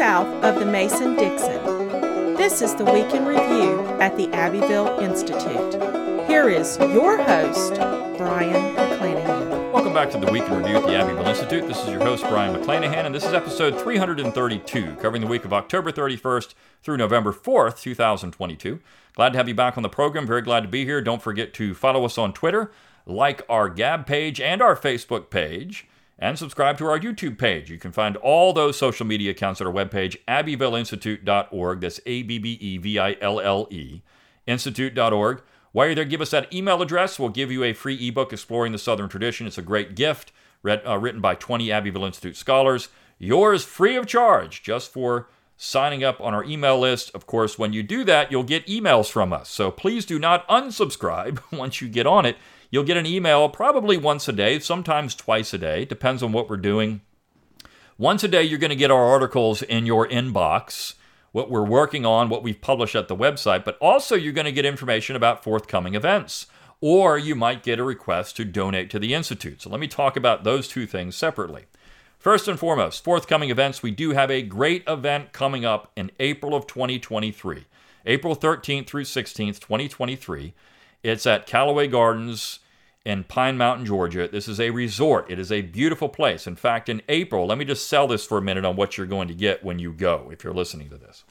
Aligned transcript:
south 0.00 0.42
of 0.42 0.58
the 0.58 0.64
Mason 0.64 1.14
Dixon. 1.14 1.62
This 2.34 2.62
is 2.62 2.74
the 2.74 2.86
Week 2.86 3.12
in 3.12 3.26
Review 3.26 3.80
at 4.00 4.16
the 4.16 4.32
Abbeville 4.32 4.98
Institute. 4.98 5.74
Here 6.26 6.48
is 6.48 6.78
your 6.78 7.22
host, 7.22 7.74
Brion 8.16 8.74
McClanahan. 8.74 9.70
Welcome 9.74 9.92
back 9.92 10.10
to 10.12 10.18
the 10.18 10.32
Week 10.32 10.42
in 10.44 10.56
Review 10.56 10.76
at 10.76 10.84
the 10.84 10.94
Abbeville 10.94 11.26
Institute. 11.26 11.68
This 11.68 11.82
is 11.82 11.90
your 11.90 12.00
host, 12.00 12.24
Brion 12.30 12.56
McClanahan, 12.56 13.04
and 13.04 13.14
this 13.14 13.26
is 13.26 13.34
episode 13.34 13.78
332, 13.78 14.96
covering 15.02 15.20
the 15.20 15.28
week 15.28 15.44
of 15.44 15.52
October 15.52 15.92
31st 15.92 16.54
through 16.82 16.96
November 16.96 17.30
4th, 17.30 17.82
2022. 17.82 18.80
Glad 19.12 19.32
to 19.32 19.36
have 19.36 19.48
you 19.48 19.54
back 19.54 19.76
on 19.76 19.82
the 19.82 19.90
program. 19.90 20.26
Very 20.26 20.40
glad 20.40 20.62
to 20.62 20.68
be 20.68 20.86
here. 20.86 21.02
Don't 21.02 21.20
forget 21.20 21.52
to 21.52 21.74
follow 21.74 22.06
us 22.06 22.16
on 22.16 22.32
Twitter, 22.32 22.72
like 23.04 23.42
our 23.50 23.68
Gab 23.68 24.06
page 24.06 24.40
and 24.40 24.62
our 24.62 24.76
Facebook 24.76 25.28
page 25.28 25.86
and 26.20 26.38
subscribe 26.38 26.76
to 26.78 26.86
our 26.86 27.00
YouTube 27.00 27.38
page. 27.38 27.70
You 27.70 27.78
can 27.78 27.92
find 27.92 28.16
all 28.18 28.52
those 28.52 28.78
social 28.78 29.06
media 29.06 29.30
accounts 29.30 29.60
at 29.60 29.66
our 29.66 29.72
webpage, 29.72 30.16
abbevilleinstitute.org. 30.28 31.80
That's 31.80 32.00
A 32.04 32.22
B 32.22 32.38
B 32.38 32.58
E 32.60 32.76
V 32.76 32.98
I 32.98 33.16
L 33.20 33.40
L 33.40 33.66
E, 33.70 34.02
institute.org. 34.46 35.42
While 35.72 35.86
you're 35.86 35.94
there, 35.94 36.04
give 36.04 36.20
us 36.20 36.30
that 36.30 36.52
email 36.52 36.82
address. 36.82 37.18
We'll 37.18 37.30
give 37.30 37.50
you 37.50 37.64
a 37.64 37.72
free 37.72 38.08
ebook 38.08 38.32
exploring 38.32 38.72
the 38.72 38.78
Southern 38.78 39.08
tradition. 39.08 39.46
It's 39.46 39.58
a 39.58 39.62
great 39.62 39.94
gift 39.96 40.32
read, 40.62 40.82
uh, 40.86 40.98
written 40.98 41.20
by 41.20 41.34
20 41.36 41.72
Abbeville 41.72 42.04
Institute 42.04 42.36
scholars. 42.36 42.88
Yours 43.18 43.64
free 43.64 43.96
of 43.96 44.06
charge, 44.06 44.62
just 44.62 44.92
for 44.92 45.28
signing 45.56 46.02
up 46.02 46.20
on 46.20 46.34
our 46.34 46.44
email 46.44 46.78
list. 46.78 47.10
Of 47.14 47.26
course, 47.26 47.58
when 47.58 47.72
you 47.72 47.82
do 47.82 48.02
that, 48.04 48.30
you'll 48.30 48.42
get 48.42 48.66
emails 48.66 49.10
from 49.10 49.32
us. 49.32 49.48
So 49.48 49.70
please 49.70 50.04
do 50.06 50.18
not 50.18 50.46
unsubscribe 50.48 51.40
once 51.52 51.80
you 51.80 51.88
get 51.88 52.06
on 52.06 52.26
it. 52.26 52.36
You'll 52.70 52.84
get 52.84 52.96
an 52.96 53.06
email 53.06 53.48
probably 53.48 53.96
once 53.96 54.28
a 54.28 54.32
day, 54.32 54.60
sometimes 54.60 55.16
twice 55.16 55.52
a 55.52 55.58
day, 55.58 55.84
depends 55.84 56.22
on 56.22 56.32
what 56.32 56.48
we're 56.48 56.56
doing. 56.56 57.00
Once 57.98 58.22
a 58.22 58.28
day, 58.28 58.42
you're 58.42 58.58
going 58.58 58.70
to 58.70 58.76
get 58.76 58.92
our 58.92 59.04
articles 59.04 59.60
in 59.60 59.86
your 59.86 60.06
inbox, 60.06 60.94
what 61.32 61.50
we're 61.50 61.64
working 61.64 62.06
on, 62.06 62.28
what 62.28 62.42
we've 62.42 62.60
published 62.60 62.94
at 62.94 63.08
the 63.08 63.16
website, 63.16 63.64
but 63.64 63.76
also 63.78 64.14
you're 64.14 64.32
going 64.32 64.44
to 64.44 64.52
get 64.52 64.64
information 64.64 65.16
about 65.16 65.42
forthcoming 65.42 65.94
events. 65.94 66.46
Or 66.80 67.18
you 67.18 67.34
might 67.34 67.62
get 67.62 67.78
a 67.78 67.84
request 67.84 68.36
to 68.36 68.44
donate 68.44 68.88
to 68.90 68.98
the 68.98 69.12
Institute. 69.12 69.60
So 69.60 69.68
let 69.68 69.80
me 69.80 69.88
talk 69.88 70.16
about 70.16 70.44
those 70.44 70.66
two 70.66 70.86
things 70.86 71.14
separately. 71.14 71.66
First 72.18 72.48
and 72.48 72.58
foremost, 72.58 73.04
forthcoming 73.04 73.50
events, 73.50 73.82
we 73.82 73.90
do 73.90 74.12
have 74.12 74.30
a 74.30 74.42
great 74.42 74.84
event 74.86 75.32
coming 75.32 75.64
up 75.64 75.90
in 75.96 76.10
April 76.20 76.54
of 76.54 76.66
2023. 76.66 77.66
April 78.06 78.36
13th 78.36 78.86
through 78.86 79.04
16th, 79.04 79.58
2023. 79.58 80.54
It's 81.02 81.26
at 81.26 81.46
Callaway 81.46 81.86
Gardens 81.86 82.60
in 83.04 83.24
Pine 83.24 83.56
Mountain, 83.56 83.86
Georgia. 83.86 84.28
This 84.28 84.48
is 84.48 84.60
a 84.60 84.70
resort. 84.70 85.30
It 85.30 85.38
is 85.38 85.50
a 85.50 85.62
beautiful 85.62 86.08
place. 86.08 86.46
In 86.46 86.56
fact, 86.56 86.88
in 86.88 87.00
April, 87.08 87.46
let 87.46 87.56
me 87.56 87.64
just 87.64 87.88
sell 87.88 88.06
this 88.06 88.26
for 88.26 88.38
a 88.38 88.42
minute 88.42 88.64
on 88.64 88.76
what 88.76 88.98
you're 88.98 89.06
going 89.06 89.28
to 89.28 89.34
get 89.34 89.64
when 89.64 89.78
you 89.78 89.92
go, 89.92 90.28
if 90.30 90.44
you're 90.44 90.52
listening 90.52 90.90
to 90.90 90.98
this. 90.98 91.24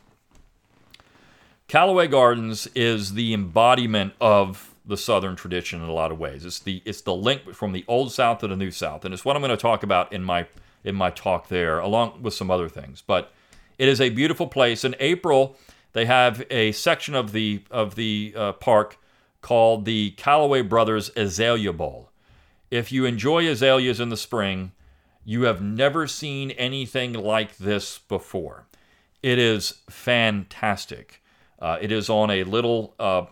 Callaway 1.67 2.08
Gardens 2.08 2.66
is 2.73 3.14
the 3.14 3.31
embodiment 3.31 4.14
of 4.20 4.73
the 4.88 4.98
Southern 4.98 5.36
tradition 5.36 5.83
in 5.83 5.88
a 5.88 5.94
lot 5.94 6.11
of 6.11 6.17
ways. 6.17 6.44
It's 6.44 6.58
the 6.58 6.81
it's 6.83 7.02
the 7.02 7.14
link 7.14 7.54
from 7.54 7.73
the 7.73 7.86
old 7.88 8.11
South 8.11 8.39
to 8.39 8.48
the 8.48 8.56
new 8.56 8.72
South, 8.72 9.06
and 9.06 9.14
it's 9.14 9.23
what 9.23 9.36
I'm 9.36 9.44
going 9.44 9.52
to 9.52 9.58
talk 9.58 9.83
about 9.83 10.11
in 10.11 10.23
my 10.23 10.48
in 10.83 10.95
my 10.95 11.11
talk 11.11 11.48
there, 11.48 11.78
along 11.78 12.23
with 12.23 12.33
some 12.33 12.50
other 12.50 12.70
things. 12.70 13.04
But 13.06 13.31
it 13.78 13.88
is 13.88 14.02
a 14.02 14.09
beautiful 14.09 14.48
place. 14.48 14.83
In 14.83 14.95
April, 15.00 15.56
they 15.94 16.06
have 16.06 16.44
a 16.50 16.72
section 16.72 17.14
of 17.14 17.33
the 17.33 17.61
of 17.70 17.94
the 17.94 18.33
uh, 18.36 18.54
park 18.54 18.98
called 19.42 19.86
the 19.86 20.12
Callaway 20.12 20.62
Brothers 20.62 21.12
Azalea 21.16 21.73
Bowl. 21.73 22.09
If 22.72 22.92
you 22.92 23.06
enjoy 23.06 23.48
azaleas 23.48 24.00
in 24.00 24.09
the 24.09 24.18
spring, 24.18 24.72
you 25.26 25.44
have 25.44 25.61
never 25.61 26.08
seen 26.08 26.52
anything 26.52 27.14
like 27.14 27.58
this 27.58 28.00
before. 28.00 28.67
It 29.22 29.39
is 29.39 29.82
fantastic. 29.89 31.22
Uh, 31.60 31.77
it 31.82 31.92
is 31.92 32.10
on 32.10 32.30
a 32.30 32.44
little, 32.44 32.95
uh, 33.00 33.26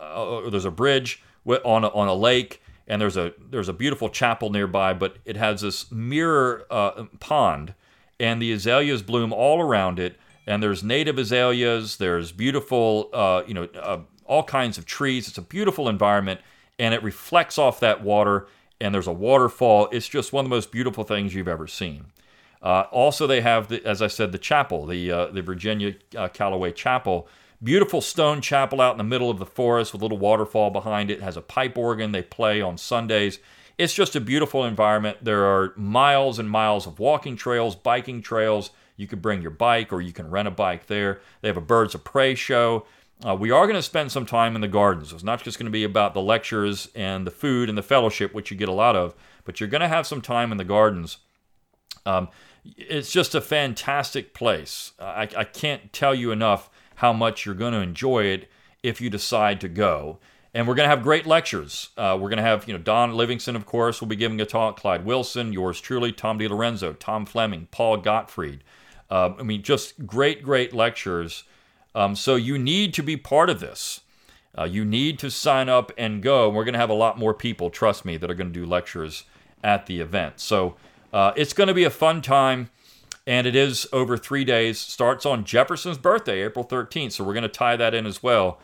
uh, 0.00 0.50
there's 0.50 0.64
a 0.64 0.70
bridge 0.70 1.22
on 1.46 1.84
a, 1.84 1.88
on 1.88 2.08
a 2.08 2.14
lake, 2.14 2.62
and 2.86 3.00
there's 3.00 3.16
a 3.16 3.32
there's 3.50 3.68
a 3.68 3.72
beautiful 3.72 4.08
chapel 4.08 4.50
nearby. 4.50 4.92
But 4.92 5.16
it 5.24 5.36
has 5.36 5.60
this 5.60 5.90
mirror 5.90 6.66
uh, 6.70 7.04
pond, 7.20 7.74
and 8.18 8.42
the 8.42 8.52
azaleas 8.52 9.02
bloom 9.02 9.32
all 9.32 9.60
around 9.60 9.98
it. 9.98 10.16
And 10.46 10.62
there's 10.62 10.82
native 10.82 11.16
azaleas. 11.16 11.96
There's 11.96 12.30
beautiful, 12.30 13.08
uh, 13.14 13.44
you 13.46 13.54
know, 13.54 13.64
uh, 13.80 14.00
all 14.26 14.42
kinds 14.42 14.78
of 14.78 14.86
trees. 14.86 15.28
It's 15.28 15.38
a 15.38 15.42
beautiful 15.42 15.88
environment 15.88 16.40
and 16.78 16.94
it 16.94 17.02
reflects 17.02 17.58
off 17.58 17.80
that 17.80 18.02
water. 18.02 18.46
And 18.80 18.94
there's 18.94 19.06
a 19.06 19.12
waterfall. 19.12 19.88
It's 19.92 20.08
just 20.08 20.32
one 20.32 20.44
of 20.44 20.50
the 20.50 20.56
most 20.56 20.72
beautiful 20.72 21.04
things 21.04 21.34
you've 21.34 21.48
ever 21.48 21.66
seen. 21.66 22.06
Uh, 22.62 22.86
also, 22.90 23.26
they 23.26 23.40
have, 23.40 23.68
the, 23.68 23.84
as 23.86 24.02
I 24.02 24.08
said, 24.08 24.32
the 24.32 24.38
chapel, 24.38 24.86
the 24.86 25.12
uh, 25.12 25.26
the 25.26 25.42
Virginia 25.42 25.94
uh, 26.16 26.28
Callaway 26.28 26.72
Chapel. 26.72 27.28
Beautiful 27.62 28.00
stone 28.00 28.40
chapel 28.40 28.80
out 28.80 28.92
in 28.92 28.98
the 28.98 29.04
middle 29.04 29.30
of 29.30 29.38
the 29.38 29.46
forest 29.46 29.92
with 29.92 30.02
a 30.02 30.04
little 30.04 30.18
waterfall 30.18 30.70
behind 30.70 31.10
it. 31.10 31.14
it. 31.18 31.22
Has 31.22 31.36
a 31.36 31.42
pipe 31.42 31.78
organ 31.78 32.12
they 32.12 32.22
play 32.22 32.60
on 32.60 32.76
Sundays. 32.76 33.38
It's 33.78 33.94
just 33.94 34.16
a 34.16 34.20
beautiful 34.20 34.64
environment. 34.64 35.18
There 35.22 35.44
are 35.44 35.72
miles 35.76 36.38
and 36.38 36.48
miles 36.48 36.86
of 36.86 36.98
walking 36.98 37.36
trails, 37.36 37.74
biking 37.74 38.22
trails. 38.22 38.70
You 38.96 39.06
can 39.06 39.18
bring 39.18 39.42
your 39.42 39.50
bike 39.50 39.92
or 39.92 40.00
you 40.00 40.12
can 40.12 40.30
rent 40.30 40.48
a 40.48 40.50
bike 40.50 40.86
there. 40.86 41.20
They 41.40 41.48
have 41.48 41.56
a 41.56 41.62
birds 41.62 41.94
of 41.94 42.04
prey 42.04 42.34
show. 42.34 42.86
Uh, 43.22 43.34
we 43.34 43.50
are 43.50 43.66
going 43.66 43.76
to 43.76 43.82
spend 43.82 44.10
some 44.10 44.26
time 44.26 44.54
in 44.54 44.60
the 44.60 44.68
gardens. 44.68 45.12
It's 45.12 45.22
not 45.22 45.42
just 45.42 45.58
going 45.58 45.66
to 45.66 45.70
be 45.70 45.84
about 45.84 46.14
the 46.14 46.20
lectures 46.20 46.88
and 46.94 47.26
the 47.26 47.30
food 47.30 47.68
and 47.68 47.78
the 47.78 47.82
fellowship, 47.82 48.34
which 48.34 48.50
you 48.50 48.56
get 48.56 48.68
a 48.68 48.72
lot 48.72 48.96
of, 48.96 49.14
but 49.44 49.60
you're 49.60 49.68
going 49.68 49.80
to 49.80 49.88
have 49.88 50.06
some 50.06 50.20
time 50.20 50.50
in 50.50 50.58
the 50.58 50.64
gardens. 50.64 51.18
Um, 52.04 52.28
it's 52.64 53.12
just 53.12 53.34
a 53.34 53.40
fantastic 53.40 54.34
place. 54.34 54.92
I, 54.98 55.28
I 55.36 55.44
can't 55.44 55.92
tell 55.92 56.14
you 56.14 56.32
enough 56.32 56.70
how 56.96 57.12
much 57.12 57.46
you're 57.46 57.54
going 57.54 57.72
to 57.72 57.80
enjoy 57.80 58.24
it 58.24 58.50
if 58.82 59.00
you 59.00 59.10
decide 59.10 59.60
to 59.60 59.68
go. 59.68 60.18
And 60.52 60.68
we're 60.68 60.74
going 60.74 60.88
to 60.88 60.94
have 60.94 61.02
great 61.02 61.26
lectures. 61.26 61.90
Uh, 61.96 62.16
we're 62.20 62.28
going 62.28 62.36
to 62.36 62.42
have, 62.42 62.68
you 62.68 62.74
know, 62.74 62.78
Don 62.78 63.12
Livingston, 63.14 63.56
of 63.56 63.66
course, 63.66 64.00
will 64.00 64.08
be 64.08 64.16
giving 64.16 64.40
a 64.40 64.46
talk. 64.46 64.78
Clyde 64.78 65.04
Wilson, 65.04 65.52
yours 65.52 65.80
truly, 65.80 66.12
Tom 66.12 66.38
DiLorenzo, 66.38 66.96
Tom 66.98 67.26
Fleming, 67.26 67.66
Paul 67.70 67.96
Gottfried. 67.96 68.62
Uh, 69.10 69.32
I 69.38 69.42
mean, 69.42 69.62
just 69.62 70.06
great, 70.06 70.42
great 70.42 70.72
lectures 70.72 71.44
um, 71.94 72.16
so 72.16 72.36
you 72.36 72.58
need 72.58 72.94
to 72.94 73.02
be 73.02 73.16
part 73.16 73.50
of 73.50 73.60
this. 73.60 74.00
Uh, 74.56 74.64
you 74.64 74.84
need 74.84 75.18
to 75.18 75.30
sign 75.30 75.68
up 75.68 75.90
and 75.98 76.22
go. 76.22 76.48
We're 76.48 76.64
going 76.64 76.74
to 76.74 76.78
have 76.78 76.90
a 76.90 76.94
lot 76.94 77.18
more 77.18 77.34
people, 77.34 77.70
trust 77.70 78.04
me, 78.04 78.16
that 78.16 78.30
are 78.30 78.34
going 78.34 78.52
to 78.52 78.60
do 78.60 78.66
lectures 78.66 79.24
at 79.62 79.86
the 79.86 80.00
event. 80.00 80.38
So 80.38 80.76
uh, 81.12 81.32
it's 81.36 81.52
going 81.52 81.68
to 81.68 81.74
be 81.74 81.84
a 81.84 81.90
fun 81.90 82.22
time, 82.22 82.70
and 83.26 83.46
it 83.46 83.56
is 83.56 83.86
over 83.92 84.16
three 84.16 84.44
days. 84.44 84.78
Starts 84.78 85.26
on 85.26 85.44
Jefferson's 85.44 85.98
birthday, 85.98 86.42
April 86.42 86.64
13th. 86.64 87.12
So 87.12 87.24
we're 87.24 87.32
going 87.34 87.42
to 87.42 87.48
tie 87.48 87.76
that 87.76 87.94
in 87.94 88.06
as 88.06 88.22
well. 88.22 88.60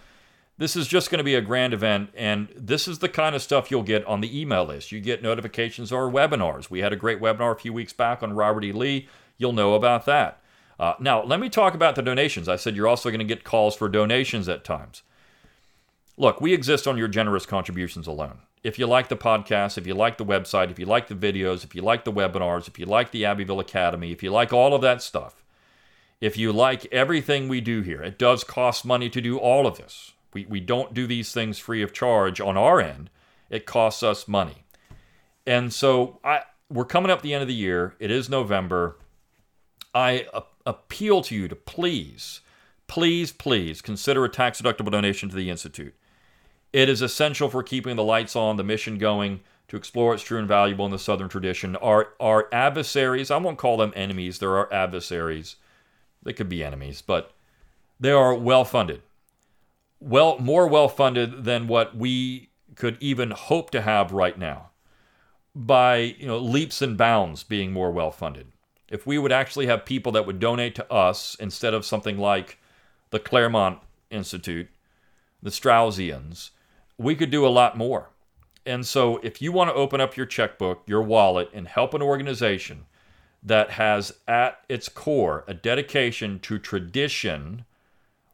This 0.58 0.76
is 0.76 0.86
just 0.86 1.10
going 1.10 1.18
to 1.18 1.24
be 1.24 1.34
a 1.34 1.40
grand 1.40 1.72
event, 1.72 2.10
and 2.14 2.48
this 2.54 2.86
is 2.86 2.98
the 2.98 3.08
kind 3.08 3.34
of 3.34 3.40
stuff 3.40 3.70
you'll 3.70 3.82
get 3.82 4.04
on 4.04 4.20
the 4.20 4.38
email 4.38 4.66
list. 4.66 4.92
You 4.92 5.00
get 5.00 5.22
notifications 5.22 5.90
or 5.90 6.10
webinars. 6.10 6.68
We 6.68 6.80
had 6.80 6.92
a 6.92 6.96
great 6.96 7.18
webinar 7.18 7.52
a 7.52 7.58
few 7.58 7.72
weeks 7.72 7.94
back 7.94 8.22
on 8.22 8.34
Robert 8.34 8.64
E. 8.64 8.72
Lee. 8.72 9.08
You'll 9.38 9.54
know 9.54 9.72
about 9.72 10.04
that. 10.04 10.39
Uh, 10.80 10.94
now, 10.98 11.22
let 11.22 11.38
me 11.38 11.50
talk 11.50 11.74
about 11.74 11.94
the 11.94 12.00
donations. 12.00 12.48
I 12.48 12.56
said 12.56 12.74
you're 12.74 12.88
also 12.88 13.10
going 13.10 13.18
to 13.18 13.24
get 13.24 13.44
calls 13.44 13.76
for 13.76 13.86
donations 13.86 14.48
at 14.48 14.64
times. 14.64 15.02
Look, 16.16 16.40
we 16.40 16.54
exist 16.54 16.88
on 16.88 16.96
your 16.96 17.06
generous 17.06 17.44
contributions 17.44 18.06
alone. 18.06 18.38
If 18.64 18.78
you 18.78 18.86
like 18.86 19.08
the 19.08 19.16
podcast, 19.16 19.76
if 19.76 19.86
you 19.86 19.92
like 19.92 20.16
the 20.16 20.24
website, 20.24 20.70
if 20.70 20.78
you 20.78 20.86
like 20.86 21.08
the 21.08 21.14
videos, 21.14 21.64
if 21.64 21.74
you 21.74 21.82
like 21.82 22.04
the 22.04 22.12
webinars, 22.12 22.66
if 22.66 22.78
you 22.78 22.86
like 22.86 23.10
the 23.10 23.26
Abbeville 23.26 23.60
Academy, 23.60 24.10
if 24.10 24.22
you 24.22 24.30
like 24.30 24.54
all 24.54 24.74
of 24.74 24.80
that 24.80 25.02
stuff, 25.02 25.44
if 26.18 26.38
you 26.38 26.50
like 26.50 26.86
everything 26.90 27.46
we 27.46 27.60
do 27.60 27.82
here, 27.82 28.02
it 28.02 28.18
does 28.18 28.42
cost 28.42 28.86
money 28.86 29.10
to 29.10 29.20
do 29.20 29.36
all 29.36 29.66
of 29.66 29.76
this. 29.76 30.14
We, 30.32 30.46
we 30.46 30.60
don't 30.60 30.94
do 30.94 31.06
these 31.06 31.30
things 31.32 31.58
free 31.58 31.82
of 31.82 31.92
charge 31.92 32.40
on 32.40 32.56
our 32.56 32.80
end. 32.80 33.10
It 33.50 33.66
costs 33.66 34.02
us 34.02 34.26
money. 34.26 34.64
And 35.46 35.74
so 35.74 36.20
I, 36.24 36.42
we're 36.70 36.86
coming 36.86 37.10
up 37.10 37.20
the 37.20 37.34
end 37.34 37.42
of 37.42 37.48
the 37.48 37.54
year. 37.54 37.96
It 37.98 38.10
is 38.10 38.30
November. 38.30 38.96
I 39.94 40.26
appeal 40.66 41.22
to 41.22 41.34
you 41.34 41.48
to 41.48 41.56
please, 41.56 42.40
please, 42.86 43.32
please 43.32 43.80
consider 43.82 44.24
a 44.24 44.28
tax 44.28 44.60
deductible 44.60 44.90
donation 44.90 45.28
to 45.28 45.36
the 45.36 45.50
Institute. 45.50 45.94
It 46.72 46.88
is 46.88 47.02
essential 47.02 47.48
for 47.48 47.62
keeping 47.62 47.96
the 47.96 48.04
lights 48.04 48.36
on, 48.36 48.56
the 48.56 48.64
mission 48.64 48.98
going, 48.98 49.40
to 49.68 49.76
explore 49.76 50.10
what's 50.10 50.22
true 50.22 50.38
and 50.38 50.48
valuable 50.48 50.84
in 50.84 50.90
the 50.90 50.98
Southern 50.98 51.28
tradition. 51.28 51.76
Our, 51.76 52.14
our 52.20 52.48
adversaries, 52.52 53.30
I 53.30 53.36
won't 53.36 53.58
call 53.58 53.76
them 53.76 53.92
enemies, 53.94 54.38
there 54.38 54.56
are 54.56 54.72
adversaries. 54.72 55.56
They 56.22 56.32
could 56.32 56.48
be 56.48 56.62
enemies, 56.62 57.02
but 57.02 57.32
they 57.98 58.10
are 58.10 58.34
well 58.34 58.64
funded. 58.64 59.02
Well, 60.00 60.38
more 60.38 60.66
well 60.66 60.88
funded 60.88 61.44
than 61.44 61.68
what 61.68 61.96
we 61.96 62.50
could 62.74 62.96
even 63.00 63.30
hope 63.30 63.70
to 63.70 63.80
have 63.82 64.12
right 64.12 64.38
now 64.38 64.70
by 65.54 65.96
you 65.96 66.26
know 66.26 66.38
leaps 66.38 66.80
and 66.80 66.96
bounds 66.96 67.42
being 67.42 67.72
more 67.72 67.90
well 67.90 68.10
funded 68.10 68.46
if 68.90 69.06
we 69.06 69.18
would 69.18 69.32
actually 69.32 69.66
have 69.66 69.84
people 69.84 70.12
that 70.12 70.26
would 70.26 70.40
donate 70.40 70.74
to 70.74 70.92
us 70.92 71.36
instead 71.38 71.72
of 71.72 71.86
something 71.86 72.18
like 72.18 72.58
the 73.10 73.20
Claremont 73.20 73.78
Institute, 74.10 74.68
the 75.42 75.50
Straussians, 75.50 76.50
we 76.98 77.14
could 77.14 77.30
do 77.30 77.46
a 77.46 77.48
lot 77.48 77.78
more. 77.78 78.10
And 78.66 78.84
so, 78.84 79.18
if 79.22 79.40
you 79.40 79.52
want 79.52 79.70
to 79.70 79.74
open 79.74 80.00
up 80.00 80.16
your 80.16 80.26
checkbook, 80.26 80.82
your 80.86 81.02
wallet, 81.02 81.48
and 81.54 81.66
help 81.66 81.94
an 81.94 82.02
organization 82.02 82.84
that 83.42 83.70
has 83.70 84.12
at 84.28 84.58
its 84.68 84.88
core 84.88 85.44
a 85.48 85.54
dedication 85.54 86.38
to 86.40 86.58
tradition, 86.58 87.64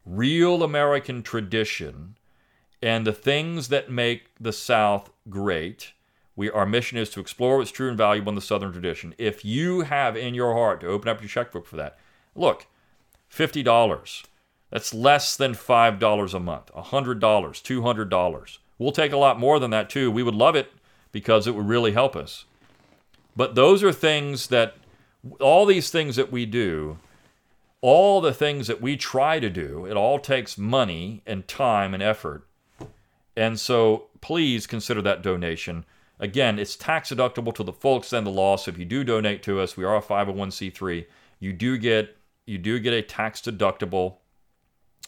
real 0.05 0.63
American 0.63 1.23
tradition, 1.23 2.17
and 2.81 3.07
the 3.07 3.13
things 3.13 3.69
that 3.69 3.89
make 3.89 4.31
the 4.39 4.51
South 4.51 5.09
great. 5.29 5.93
We, 6.37 6.51
our 6.51 6.67
mission 6.67 6.99
is 6.99 7.09
to 7.09 7.19
explore 7.19 7.57
what's 7.57 7.71
true 7.71 7.89
and 7.89 7.97
valuable 7.97 8.29
in 8.29 8.35
the 8.35 8.41
Southern 8.41 8.71
tradition. 8.71 9.15
If 9.17 9.43
you 9.43 9.81
have 9.81 10.15
in 10.15 10.35
your 10.35 10.53
heart 10.53 10.79
to 10.81 10.87
open 10.87 11.09
up 11.09 11.19
your 11.19 11.27
checkbook 11.27 11.65
for 11.65 11.75
that, 11.77 11.97
look, 12.35 12.67
$50. 13.33 14.23
That's 14.69 14.93
less 14.93 15.35
than 15.35 15.53
$5 15.53 16.33
a 16.33 16.39
month. 16.39 16.71
$100, 16.73 17.19
$200. 17.19 18.57
We'll 18.77 18.91
take 18.91 19.11
a 19.11 19.17
lot 19.17 19.39
more 19.39 19.59
than 19.59 19.71
that 19.71 19.89
too. 19.89 20.11
We 20.11 20.21
would 20.21 20.35
love 20.35 20.55
it 20.55 20.71
because 21.11 21.47
it 21.47 21.55
would 21.55 21.67
really 21.67 21.93
help 21.93 22.15
us. 22.15 22.45
But 23.35 23.55
those 23.55 23.83
are 23.83 23.91
things 23.91 24.47
that, 24.47 24.75
all 25.41 25.65
these 25.65 25.89
things 25.89 26.15
that 26.17 26.31
we 26.31 26.45
do, 26.45 26.99
all 27.81 28.21
the 28.21 28.33
things 28.33 28.67
that 28.67 28.81
we 28.81 28.95
try 28.95 29.39
to 29.39 29.49
do, 29.49 29.87
it 29.87 29.97
all 29.97 30.19
takes 30.19 30.57
money 30.57 31.23
and 31.25 31.47
time 31.47 31.95
and 31.95 32.03
effort. 32.03 32.47
And 33.35 33.59
so 33.59 34.07
please 34.21 34.67
consider 34.67 35.01
that 35.01 35.23
donation. 35.23 35.85
Again, 36.19 36.57
it's 36.57 36.75
tax 36.75 37.09
deductible 37.09 37.53
to 37.55 37.63
the 37.63 37.73
full 37.73 37.97
extent 37.97 38.27
of 38.27 38.33
the 38.33 38.39
law. 38.39 38.57
So 38.57 38.71
if 38.71 38.77
you 38.77 38.85
do 38.85 39.03
donate 39.03 39.43
to 39.43 39.59
us, 39.59 39.77
we 39.77 39.83
are 39.83 39.95
a 39.95 40.01
501c3. 40.01 41.05
You 41.39 41.53
do 41.53 41.77
get 41.77 42.17
you 42.45 42.57
do 42.57 42.79
get 42.79 42.93
a 42.93 43.01
tax 43.01 43.41
deductible 43.41 44.17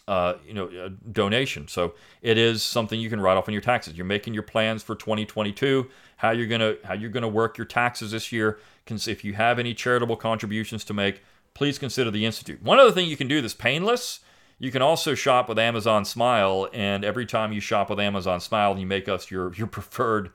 uh, 0.09 0.39
you 0.43 0.55
know, 0.55 0.65
uh, 0.69 0.89
donation. 1.11 1.67
So 1.67 1.93
it 2.23 2.35
is 2.39 2.63
something 2.63 2.99
you 2.99 3.11
can 3.11 3.21
write 3.21 3.37
off 3.37 3.47
on 3.47 3.53
your 3.53 3.61
taxes. 3.61 3.95
You're 3.95 4.07
making 4.07 4.33
your 4.33 4.41
plans 4.41 4.81
for 4.81 4.95
2022, 4.95 5.87
how 6.17 6.31
you're 6.31 6.47
gonna 6.47 6.77
how 6.83 6.95
you're 6.95 7.11
gonna 7.11 7.27
work 7.27 7.59
your 7.59 7.65
taxes 7.65 8.09
this 8.09 8.31
year. 8.31 8.59
If 8.87 9.23
you 9.23 9.33
have 9.33 9.59
any 9.59 9.75
charitable 9.75 10.15
contributions 10.15 10.83
to 10.85 10.95
make, 10.95 11.21
please 11.53 11.77
consider 11.77 12.09
the 12.09 12.25
institute. 12.25 12.63
One 12.63 12.79
other 12.79 12.91
thing 12.91 13.07
you 13.07 13.17
can 13.17 13.27
do 13.27 13.39
that's 13.39 13.53
painless. 13.53 14.21
You 14.57 14.71
can 14.71 14.81
also 14.81 15.13
shop 15.13 15.47
with 15.47 15.59
Amazon 15.59 16.03
Smile, 16.05 16.67
and 16.73 17.05
every 17.05 17.27
time 17.27 17.53
you 17.53 17.59
shop 17.59 17.91
with 17.91 17.99
Amazon 17.99 18.39
Smile, 18.39 18.79
you 18.79 18.87
make 18.87 19.07
us 19.07 19.29
your 19.29 19.53
your 19.53 19.67
preferred 19.77 20.31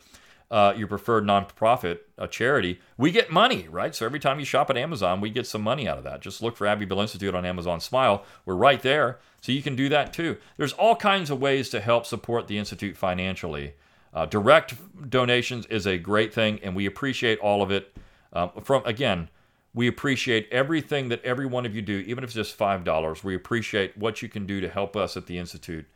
uh, 0.50 0.74
your 0.76 0.86
preferred 0.86 1.24
nonprofit 1.24 2.00
a 2.18 2.28
charity, 2.28 2.80
we 2.96 3.10
get 3.10 3.30
money, 3.30 3.66
right? 3.68 3.94
So 3.94 4.06
every 4.06 4.20
time 4.20 4.38
you 4.38 4.44
shop 4.44 4.70
at 4.70 4.76
Amazon, 4.76 5.20
we 5.20 5.30
get 5.30 5.46
some 5.46 5.62
money 5.62 5.88
out 5.88 5.98
of 5.98 6.04
that. 6.04 6.20
Just 6.20 6.42
look 6.42 6.56
for 6.56 6.66
Abbeville 6.66 7.00
Institute 7.00 7.34
on 7.34 7.44
Amazon 7.44 7.80
Smile. 7.80 8.24
We're 8.44 8.54
right 8.54 8.80
there, 8.80 9.18
so 9.40 9.52
you 9.52 9.62
can 9.62 9.74
do 9.74 9.88
that 9.88 10.12
too. 10.12 10.36
There's 10.56 10.72
all 10.72 10.96
kinds 10.96 11.30
of 11.30 11.40
ways 11.40 11.70
to 11.70 11.80
help 11.80 12.06
support 12.06 12.46
the 12.46 12.58
Institute 12.58 12.96
financially. 12.96 13.74
Uh, 14.12 14.26
direct 14.26 14.74
donations 15.10 15.66
is 15.66 15.86
a 15.86 15.98
great 15.98 16.32
thing, 16.32 16.60
and 16.62 16.76
we 16.76 16.86
appreciate 16.86 17.38
all 17.40 17.62
of 17.62 17.70
it. 17.70 17.96
Um, 18.32 18.50
from 18.62 18.84
again, 18.86 19.28
we 19.74 19.88
appreciate 19.88 20.48
everything 20.52 21.08
that 21.08 21.24
every 21.24 21.46
one 21.46 21.66
of 21.66 21.74
you 21.74 21.82
do, 21.82 21.98
even 22.06 22.22
if 22.22 22.28
it's 22.28 22.34
just 22.34 22.54
five 22.54 22.84
dollars. 22.84 23.24
We 23.24 23.34
appreciate 23.34 23.96
what 23.98 24.22
you 24.22 24.28
can 24.28 24.46
do 24.46 24.60
to 24.60 24.68
help 24.68 24.94
us 24.94 25.16
at 25.16 25.26
the 25.26 25.38
Institute 25.38 25.86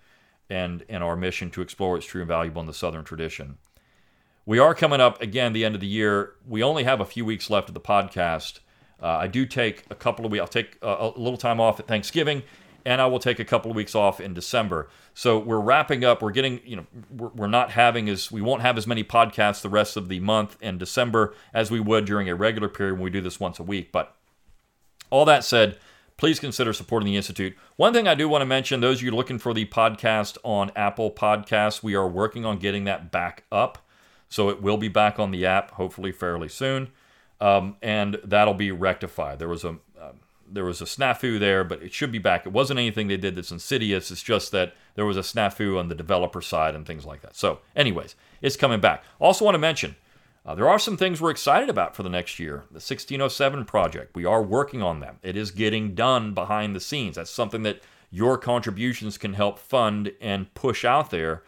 and 0.50 0.84
and 0.88 1.04
our 1.04 1.14
mission 1.16 1.50
to 1.50 1.62
explore 1.62 1.92
what's 1.92 2.06
true 2.06 2.22
and 2.22 2.28
valuable 2.28 2.60
in 2.60 2.66
the 2.66 2.74
Southern 2.74 3.04
tradition. 3.04 3.58
We 4.48 4.58
are 4.58 4.74
coming 4.74 4.98
up 4.98 5.20
again 5.20 5.52
the 5.52 5.62
end 5.62 5.74
of 5.74 5.82
the 5.82 5.86
year. 5.86 6.32
We 6.46 6.62
only 6.62 6.84
have 6.84 7.02
a 7.02 7.04
few 7.04 7.26
weeks 7.26 7.50
left 7.50 7.68
of 7.68 7.74
the 7.74 7.82
podcast. 7.82 8.60
Uh, 8.98 9.08
I 9.08 9.26
do 9.26 9.44
take 9.44 9.84
a 9.90 9.94
couple 9.94 10.24
of 10.24 10.32
weeks. 10.32 10.40
I'll 10.40 10.48
take 10.48 10.78
a, 10.80 10.88
a 10.88 11.12
little 11.18 11.36
time 11.36 11.60
off 11.60 11.78
at 11.78 11.86
Thanksgiving, 11.86 12.42
and 12.86 12.98
I 12.98 13.08
will 13.08 13.18
take 13.18 13.38
a 13.38 13.44
couple 13.44 13.70
of 13.70 13.76
weeks 13.76 13.94
off 13.94 14.22
in 14.22 14.32
December. 14.32 14.88
So 15.12 15.38
we're 15.38 15.60
wrapping 15.60 16.02
up. 16.02 16.22
We're 16.22 16.30
getting, 16.30 16.62
you 16.64 16.76
know, 16.76 16.86
we're, 17.14 17.28
we're 17.28 17.46
not 17.46 17.72
having 17.72 18.08
as 18.08 18.32
we 18.32 18.40
won't 18.40 18.62
have 18.62 18.78
as 18.78 18.86
many 18.86 19.04
podcasts 19.04 19.60
the 19.60 19.68
rest 19.68 19.98
of 19.98 20.08
the 20.08 20.18
month 20.18 20.56
in 20.62 20.78
December 20.78 21.34
as 21.52 21.70
we 21.70 21.78
would 21.78 22.06
during 22.06 22.30
a 22.30 22.34
regular 22.34 22.70
period 22.70 22.94
when 22.94 23.02
we 23.02 23.10
do 23.10 23.20
this 23.20 23.38
once 23.38 23.58
a 23.58 23.62
week. 23.62 23.92
But 23.92 24.16
all 25.10 25.26
that 25.26 25.44
said, 25.44 25.76
please 26.16 26.40
consider 26.40 26.72
supporting 26.72 27.08
the 27.08 27.16
Institute. 27.16 27.54
One 27.76 27.92
thing 27.92 28.08
I 28.08 28.14
do 28.14 28.30
want 28.30 28.40
to 28.40 28.46
mention 28.46 28.80
those 28.80 29.00
of 29.00 29.02
you 29.02 29.10
looking 29.10 29.38
for 29.38 29.52
the 29.52 29.66
podcast 29.66 30.38
on 30.42 30.72
Apple 30.74 31.10
Podcasts, 31.10 31.82
we 31.82 31.94
are 31.94 32.08
working 32.08 32.46
on 32.46 32.56
getting 32.56 32.84
that 32.84 33.12
back 33.12 33.44
up. 33.52 33.84
So 34.28 34.48
it 34.50 34.60
will 34.60 34.76
be 34.76 34.88
back 34.88 35.18
on 35.18 35.30
the 35.30 35.46
app 35.46 35.72
hopefully 35.72 36.12
fairly 36.12 36.48
soon, 36.48 36.88
um, 37.40 37.76
and 37.82 38.18
that'll 38.24 38.54
be 38.54 38.70
rectified. 38.70 39.38
There 39.38 39.48
was 39.48 39.64
a 39.64 39.78
uh, 40.00 40.12
there 40.50 40.64
was 40.64 40.80
a 40.80 40.84
snafu 40.84 41.38
there, 41.38 41.62
but 41.64 41.82
it 41.82 41.92
should 41.92 42.10
be 42.10 42.18
back. 42.18 42.46
It 42.46 42.52
wasn't 42.52 42.78
anything 42.78 43.08
they 43.08 43.16
did 43.16 43.36
that's 43.36 43.50
insidious. 43.50 44.10
It's 44.10 44.22
just 44.22 44.50
that 44.52 44.74
there 44.94 45.04
was 45.04 45.16
a 45.16 45.20
snafu 45.20 45.78
on 45.78 45.88
the 45.88 45.94
developer 45.94 46.40
side 46.40 46.74
and 46.74 46.86
things 46.86 47.04
like 47.04 47.20
that. 47.22 47.36
So, 47.36 47.60
anyways, 47.76 48.16
it's 48.40 48.56
coming 48.56 48.80
back. 48.80 49.04
Also, 49.18 49.44
want 49.44 49.54
to 49.54 49.58
mention. 49.60 49.96
Uh, 50.46 50.54
there 50.54 50.68
are 50.68 50.78
some 50.78 50.96
things 50.96 51.20
we're 51.20 51.30
excited 51.30 51.68
about 51.68 51.94
for 51.94 52.02
the 52.02 52.08
next 52.08 52.38
year. 52.38 52.64
The 52.70 52.80
1607 52.80 53.66
project, 53.66 54.16
we 54.16 54.24
are 54.24 54.42
working 54.42 54.82
on 54.82 55.00
them. 55.00 55.18
It 55.22 55.36
is 55.36 55.50
getting 55.50 55.94
done 55.94 56.32
behind 56.32 56.74
the 56.74 56.80
scenes. 56.80 57.16
That's 57.16 57.30
something 57.30 57.64
that 57.64 57.82
your 58.10 58.38
contributions 58.38 59.18
can 59.18 59.34
help 59.34 59.58
fund 59.58 60.12
and 60.20 60.52
push 60.54 60.84
out 60.84 61.10
there 61.10 61.42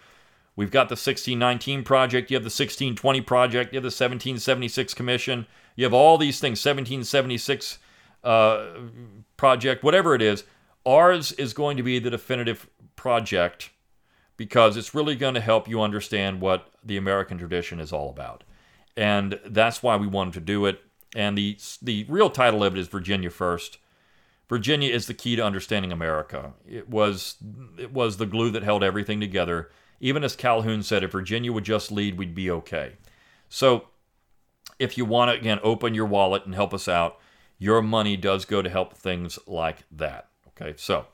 We've 0.61 0.71
got 0.71 0.91
the 0.91 0.93
1619 0.93 1.85
project, 1.85 2.31
you 2.31 2.35
have 2.35 2.43
the 2.43 2.49
1620 2.49 3.23
project, 3.23 3.73
you 3.73 3.79
have 3.79 3.83
the 3.83 3.87
1776 3.87 4.93
commission, 4.93 5.47
you 5.75 5.87
have 5.87 5.95
all 5.95 6.19
these 6.19 6.39
things, 6.39 6.63
1776 6.63 7.79
uh, 8.23 8.67
project, 9.39 9.83
whatever 9.83 10.15
it 10.15 10.21
is. 10.21 10.45
Ours 10.85 11.33
is 11.33 11.55
going 11.55 11.79
to 11.79 11.83
be 11.83 11.99
the 11.99 12.11
definitive 12.11 12.69
project 12.95 13.71
because 14.37 14.77
it's 14.77 14.95
really 14.95 15.17
going 15.17 15.33
to 15.33 15.41
help 15.41 15.67
you 15.67 15.81
understand 15.81 16.43
what 16.43 16.71
the 16.85 16.99
American 16.99 17.39
tradition 17.39 17.81
is 17.81 17.91
all 17.91 18.11
about. 18.11 18.45
And 18.99 19.41
that's 19.47 19.83
why 19.83 19.97
we 19.97 20.09
wanted 20.09 20.35
to 20.35 20.41
do 20.41 20.67
it. 20.67 20.83
And 21.17 21.39
the, 21.39 21.57
the 21.81 22.05
real 22.07 22.29
title 22.29 22.63
of 22.63 22.77
it 22.77 22.79
is 22.79 22.89
Virginia 22.89 23.31
First. 23.31 23.79
Virginia 24.47 24.93
is 24.93 25.07
the 25.07 25.15
key 25.15 25.37
to 25.37 25.43
understanding 25.43 25.91
America. 25.91 26.53
It 26.69 26.91
was, 26.91 27.37
it 27.79 27.95
was 27.95 28.19
the 28.19 28.27
glue 28.27 28.51
that 28.51 28.63
held 28.63 28.85
everything 28.85 29.21
together. 29.21 29.71
Even 30.01 30.25
as 30.25 30.35
Calhoun 30.35 30.83
said, 30.83 31.05
if 31.05 31.13
Virginia 31.13 31.53
would 31.53 31.65
just 31.65 31.93
lead, 31.93 32.17
we'd 32.17 32.35
be 32.35 32.51
okay. 32.51 32.95
So 33.49 33.89
if 34.79 34.97
you 34.97 35.05
want 35.05 35.31
to, 35.31 35.39
again, 35.39 35.61
open 35.63 35.95
your 35.95 36.07
wallet 36.07 36.47
and 36.47 36.55
help 36.55 36.73
us 36.73 36.89
out, 36.89 37.19
your 37.59 37.83
money 37.83 38.17
does 38.17 38.47
go 38.47 38.63
to 38.63 38.71
help 38.71 38.95
things 38.95 39.39
like 39.47 39.85
that. 39.93 40.29
Okay, 40.49 40.75
so 40.77 41.07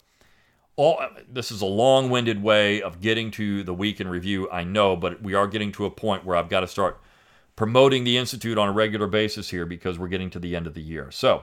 all 0.76 1.00
this 1.28 1.50
is 1.50 1.62
a 1.62 1.66
long-winded 1.66 2.42
way 2.42 2.80
of 2.80 3.00
getting 3.00 3.30
to 3.32 3.64
the 3.64 3.74
week 3.74 4.00
in 4.00 4.08
review, 4.08 4.48
I 4.50 4.62
know, 4.62 4.94
but 4.94 5.22
we 5.22 5.34
are 5.34 5.48
getting 5.48 5.72
to 5.72 5.84
a 5.84 5.90
point 5.90 6.24
where 6.24 6.36
I've 6.36 6.48
got 6.48 6.60
to 6.60 6.68
start 6.68 7.00
promoting 7.56 8.04
the 8.04 8.18
institute 8.18 8.58
on 8.58 8.68
a 8.68 8.72
regular 8.72 9.06
basis 9.06 9.48
here 9.48 9.66
because 9.66 9.98
we're 9.98 10.08
getting 10.08 10.30
to 10.30 10.38
the 10.38 10.54
end 10.54 10.66
of 10.66 10.74
the 10.74 10.82
year. 10.82 11.10
So 11.10 11.42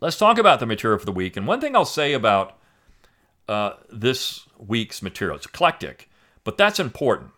let's 0.00 0.18
talk 0.18 0.36
about 0.36 0.60
the 0.60 0.66
material 0.66 0.98
for 0.98 1.06
the 1.06 1.12
week. 1.12 1.36
And 1.36 1.46
one 1.46 1.60
thing 1.60 1.76
I'll 1.76 1.84
say 1.84 2.12
about 2.12 2.58
uh, 3.48 3.74
this 3.90 4.46
week's 4.58 5.02
material. 5.02 5.36
It's 5.36 5.46
eclectic, 5.46 6.08
but 6.42 6.56
that's 6.56 6.80
important. 6.80 7.30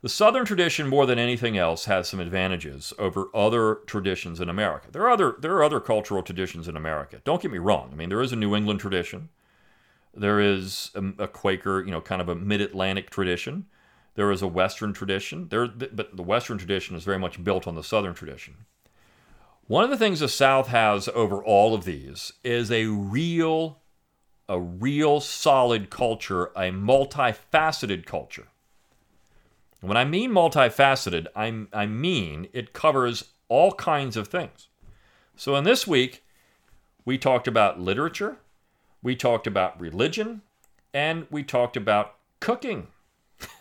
The 0.00 0.08
Southern 0.08 0.44
tradition, 0.44 0.86
more 0.86 1.06
than 1.06 1.18
anything 1.18 1.58
else, 1.58 1.86
has 1.86 2.08
some 2.08 2.20
advantages 2.20 2.92
over 3.00 3.26
other 3.34 3.80
traditions 3.86 4.40
in 4.40 4.48
America. 4.48 4.88
There 4.92 5.02
are 5.02 5.10
other 5.10 5.36
there 5.40 5.56
are 5.56 5.64
other 5.64 5.80
cultural 5.80 6.22
traditions 6.22 6.68
in 6.68 6.76
America. 6.76 7.20
Don't 7.24 7.42
get 7.42 7.50
me 7.50 7.58
wrong. 7.58 7.90
I 7.92 7.96
mean, 7.96 8.08
there 8.08 8.22
is 8.22 8.32
a 8.32 8.36
New 8.36 8.54
England 8.54 8.78
tradition. 8.78 9.28
There 10.14 10.40
is 10.40 10.92
a, 10.94 11.24
a 11.24 11.28
Quaker, 11.28 11.82
you 11.84 11.90
know, 11.90 12.00
kind 12.00 12.20
of 12.20 12.28
a 12.28 12.36
mid-Atlantic 12.36 13.10
tradition. 13.10 13.66
There 14.14 14.30
is 14.30 14.40
a 14.40 14.46
Western 14.46 14.92
tradition. 14.92 15.48
There, 15.48 15.66
but 15.66 16.16
the 16.16 16.22
Western 16.22 16.58
tradition 16.58 16.94
is 16.94 17.04
very 17.04 17.18
much 17.18 17.42
built 17.42 17.66
on 17.66 17.74
the 17.74 17.84
Southern 17.84 18.14
tradition. 18.14 18.54
One 19.66 19.84
of 19.84 19.90
the 19.90 19.98
things 19.98 20.20
the 20.20 20.28
South 20.28 20.68
has 20.68 21.08
over 21.08 21.42
all 21.42 21.74
of 21.74 21.84
these 21.84 22.32
is 22.42 22.70
a 22.70 22.86
real 22.86 23.80
a 24.48 24.58
real 24.58 25.20
solid 25.20 25.90
culture, 25.90 26.46
a 26.56 26.70
multifaceted 26.70 28.06
culture. 28.06 28.48
When 29.80 29.96
I 29.96 30.04
mean 30.04 30.30
multifaceted, 30.30 31.26
I, 31.36 31.66
I 31.72 31.86
mean 31.86 32.48
it 32.52 32.72
covers 32.72 33.24
all 33.48 33.72
kinds 33.72 34.16
of 34.16 34.28
things. 34.28 34.68
So 35.36 35.54
in 35.54 35.64
this 35.64 35.86
week, 35.86 36.24
we 37.04 37.16
talked 37.16 37.46
about 37.46 37.80
literature, 37.80 38.38
we 39.02 39.14
talked 39.14 39.46
about 39.46 39.80
religion, 39.80 40.42
and 40.92 41.26
we 41.30 41.42
talked 41.42 41.76
about 41.76 42.16
cooking. 42.40 42.88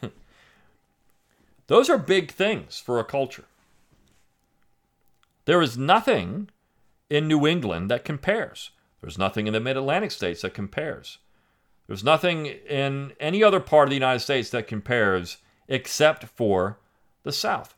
Those 1.68 1.90
are 1.90 1.98
big 1.98 2.32
things 2.32 2.80
for 2.80 3.00
a 3.00 3.04
culture. 3.04 3.46
There 5.46 5.62
is 5.62 5.78
nothing 5.78 6.50
in 7.10 7.28
New 7.28 7.46
England 7.46 7.92
that 7.92 8.04
compares. 8.04 8.72
There's 9.02 9.18
nothing 9.18 9.48
in 9.48 9.54
the 9.54 9.60
mid 9.60 9.78
Atlantic 9.78 10.12
states 10.12 10.42
that 10.42 10.54
compares. 10.54 11.20
There's 11.88 12.04
nothing 12.04 12.48
in 12.48 13.14
any 13.20 13.44
other 13.44 13.60
part 13.60 13.88
of 13.88 13.90
the 13.92 13.96
United 13.96 14.20
States 14.20 14.50
that 14.50 14.68
compares 14.68 15.38
except 15.68 16.26
for 16.26 16.80
the 17.24 17.32
South. 17.32 17.76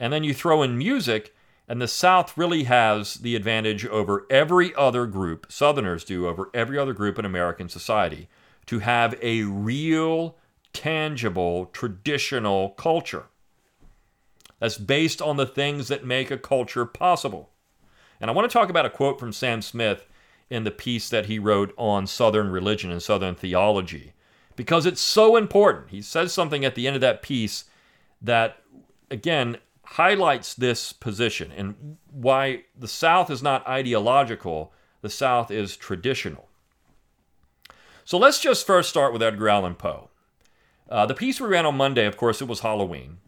And 0.00 0.12
then 0.12 0.24
you 0.24 0.34
throw 0.34 0.62
in 0.62 0.76
music, 0.76 1.34
and 1.68 1.80
the 1.80 1.86
South 1.86 2.36
really 2.36 2.64
has 2.64 3.14
the 3.14 3.36
advantage 3.36 3.86
over 3.86 4.26
every 4.30 4.74
other 4.74 5.06
group, 5.06 5.46
Southerners 5.50 6.02
do 6.04 6.26
over 6.26 6.50
every 6.52 6.76
other 6.76 6.92
group 6.92 7.18
in 7.18 7.24
American 7.24 7.68
society, 7.68 8.28
to 8.66 8.80
have 8.80 9.14
a 9.22 9.42
real, 9.42 10.36
tangible, 10.72 11.66
traditional 11.66 12.70
culture. 12.70 13.26
that's 14.62 14.78
based 14.78 15.20
on 15.20 15.36
the 15.36 15.46
things 15.46 15.88
that 15.88 16.04
make 16.06 16.30
a 16.30 16.38
culture 16.38 16.86
possible. 16.86 17.50
And 18.20 18.30
I 18.30 18.32
want 18.32 18.48
to 18.48 18.52
talk 18.52 18.70
about 18.70 18.86
a 18.86 18.90
quote 18.90 19.18
from 19.18 19.32
Sam 19.32 19.60
Smith 19.60 20.06
in 20.52 20.64
the 20.64 20.70
piece 20.70 21.08
that 21.08 21.26
he 21.26 21.38
wrote 21.38 21.72
on 21.78 22.06
Southern 22.06 22.50
religion 22.50 22.90
and 22.90 23.02
Southern 23.02 23.34
theology 23.34 24.12
because 24.54 24.84
it's 24.84 25.00
so 25.00 25.34
important. 25.36 25.88
He 25.88 26.02
says 26.02 26.30
something 26.30 26.62
at 26.62 26.74
the 26.74 26.86
end 26.86 26.94
of 26.94 27.00
that 27.00 27.22
piece 27.22 27.64
that, 28.20 28.58
again, 29.10 29.56
highlights 29.82 30.52
this 30.52 30.92
position 30.92 31.50
and 31.56 31.96
why 32.10 32.64
the 32.78 32.86
South 32.86 33.30
is 33.30 33.42
not 33.42 33.66
ideological, 33.66 34.74
the 35.00 35.08
South 35.08 35.50
is 35.50 35.74
traditional. 35.74 36.50
So 38.04 38.18
let's 38.18 38.38
just 38.38 38.66
first 38.66 38.90
start 38.90 39.14
with 39.14 39.22
Edgar 39.22 39.48
Allan 39.48 39.74
Poe. 39.74 40.10
Uh, 40.86 41.06
the 41.06 41.14
piece 41.14 41.40
we 41.40 41.48
ran 41.48 41.64
on 41.64 41.78
Monday, 41.78 42.04
of 42.04 42.18
course, 42.18 42.42
it 42.42 42.48
was 42.48 42.60
Halloween. 42.60 43.20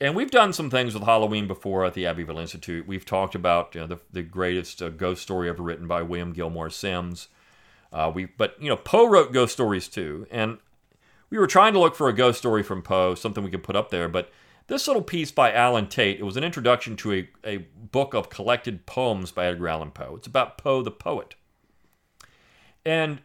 And 0.00 0.14
we've 0.14 0.30
done 0.30 0.52
some 0.52 0.68
things 0.68 0.92
with 0.92 1.04
Halloween 1.04 1.46
before 1.46 1.84
at 1.84 1.94
the 1.94 2.06
Abbeville 2.06 2.38
Institute. 2.38 2.86
We've 2.86 3.06
talked 3.06 3.34
about 3.34 3.74
you 3.74 3.80
know, 3.80 3.86
the, 3.86 3.98
the 4.12 4.22
greatest 4.22 4.82
uh, 4.82 4.90
ghost 4.90 5.22
story 5.22 5.48
ever 5.48 5.62
written 5.62 5.86
by 5.86 6.02
William 6.02 6.32
Gilmore 6.32 6.68
Simms. 6.68 7.28
Uh, 7.92 8.12
we, 8.14 8.26
but 8.26 8.60
you 8.60 8.68
know, 8.68 8.76
Poe 8.76 9.08
wrote 9.08 9.32
ghost 9.32 9.54
stories 9.54 9.88
too, 9.88 10.26
and 10.30 10.58
we 11.30 11.38
were 11.38 11.46
trying 11.46 11.72
to 11.72 11.78
look 11.78 11.94
for 11.94 12.08
a 12.08 12.12
ghost 12.12 12.38
story 12.38 12.62
from 12.62 12.82
Poe, 12.82 13.14
something 13.14 13.42
we 13.42 13.50
could 13.50 13.62
put 13.62 13.76
up 13.76 13.90
there. 13.90 14.08
But 14.08 14.30
this 14.66 14.86
little 14.86 15.02
piece 15.02 15.30
by 15.30 15.52
Allen 15.52 15.88
Tate, 15.88 16.18
it 16.18 16.24
was 16.24 16.36
an 16.36 16.44
introduction 16.44 16.96
to 16.96 17.14
a, 17.14 17.28
a 17.44 17.56
book 17.74 18.12
of 18.12 18.28
collected 18.28 18.84
poems 18.84 19.32
by 19.32 19.46
Edgar 19.46 19.68
Allan 19.68 19.92
Poe. 19.92 20.16
It's 20.16 20.26
about 20.26 20.58
Poe 20.58 20.82
the 20.82 20.90
poet. 20.90 21.36
And 22.84 23.20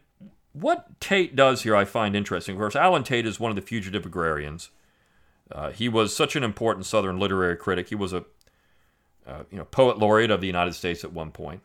what 0.52 1.00
Tate 1.00 1.36
does 1.36 1.62
here, 1.62 1.76
I 1.76 1.84
find 1.84 2.16
interesting. 2.16 2.54
Of 2.54 2.60
course, 2.60 2.76
Allen 2.76 3.04
Tate 3.04 3.26
is 3.26 3.38
one 3.38 3.50
of 3.50 3.56
the 3.56 3.62
fugitive 3.62 4.06
agrarians. 4.06 4.70
Uh, 5.52 5.70
he 5.70 5.88
was 5.88 6.14
such 6.16 6.34
an 6.34 6.42
important 6.42 6.86
Southern 6.86 7.18
literary 7.18 7.56
critic. 7.56 7.88
He 7.88 7.94
was 7.94 8.12
a 8.12 8.24
uh, 9.26 9.44
you 9.50 9.58
know 9.58 9.64
poet 9.64 9.98
laureate 9.98 10.30
of 10.30 10.40
the 10.40 10.46
United 10.46 10.74
States 10.74 11.04
at 11.04 11.12
one 11.12 11.30
point. 11.30 11.62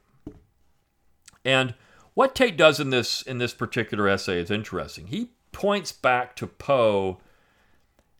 And 1.44 1.74
what 2.14 2.36
Tate 2.36 2.58
does 2.58 2.80
in 2.80 2.90
this 2.90 3.22
in 3.22 3.38
this 3.38 3.54
particular 3.54 4.08
essay 4.08 4.40
is 4.40 4.52
interesting. 4.52 5.08
He 5.08 5.32
points 5.52 5.92
back 5.92 6.36
to 6.36 6.48
Poe 6.48 7.20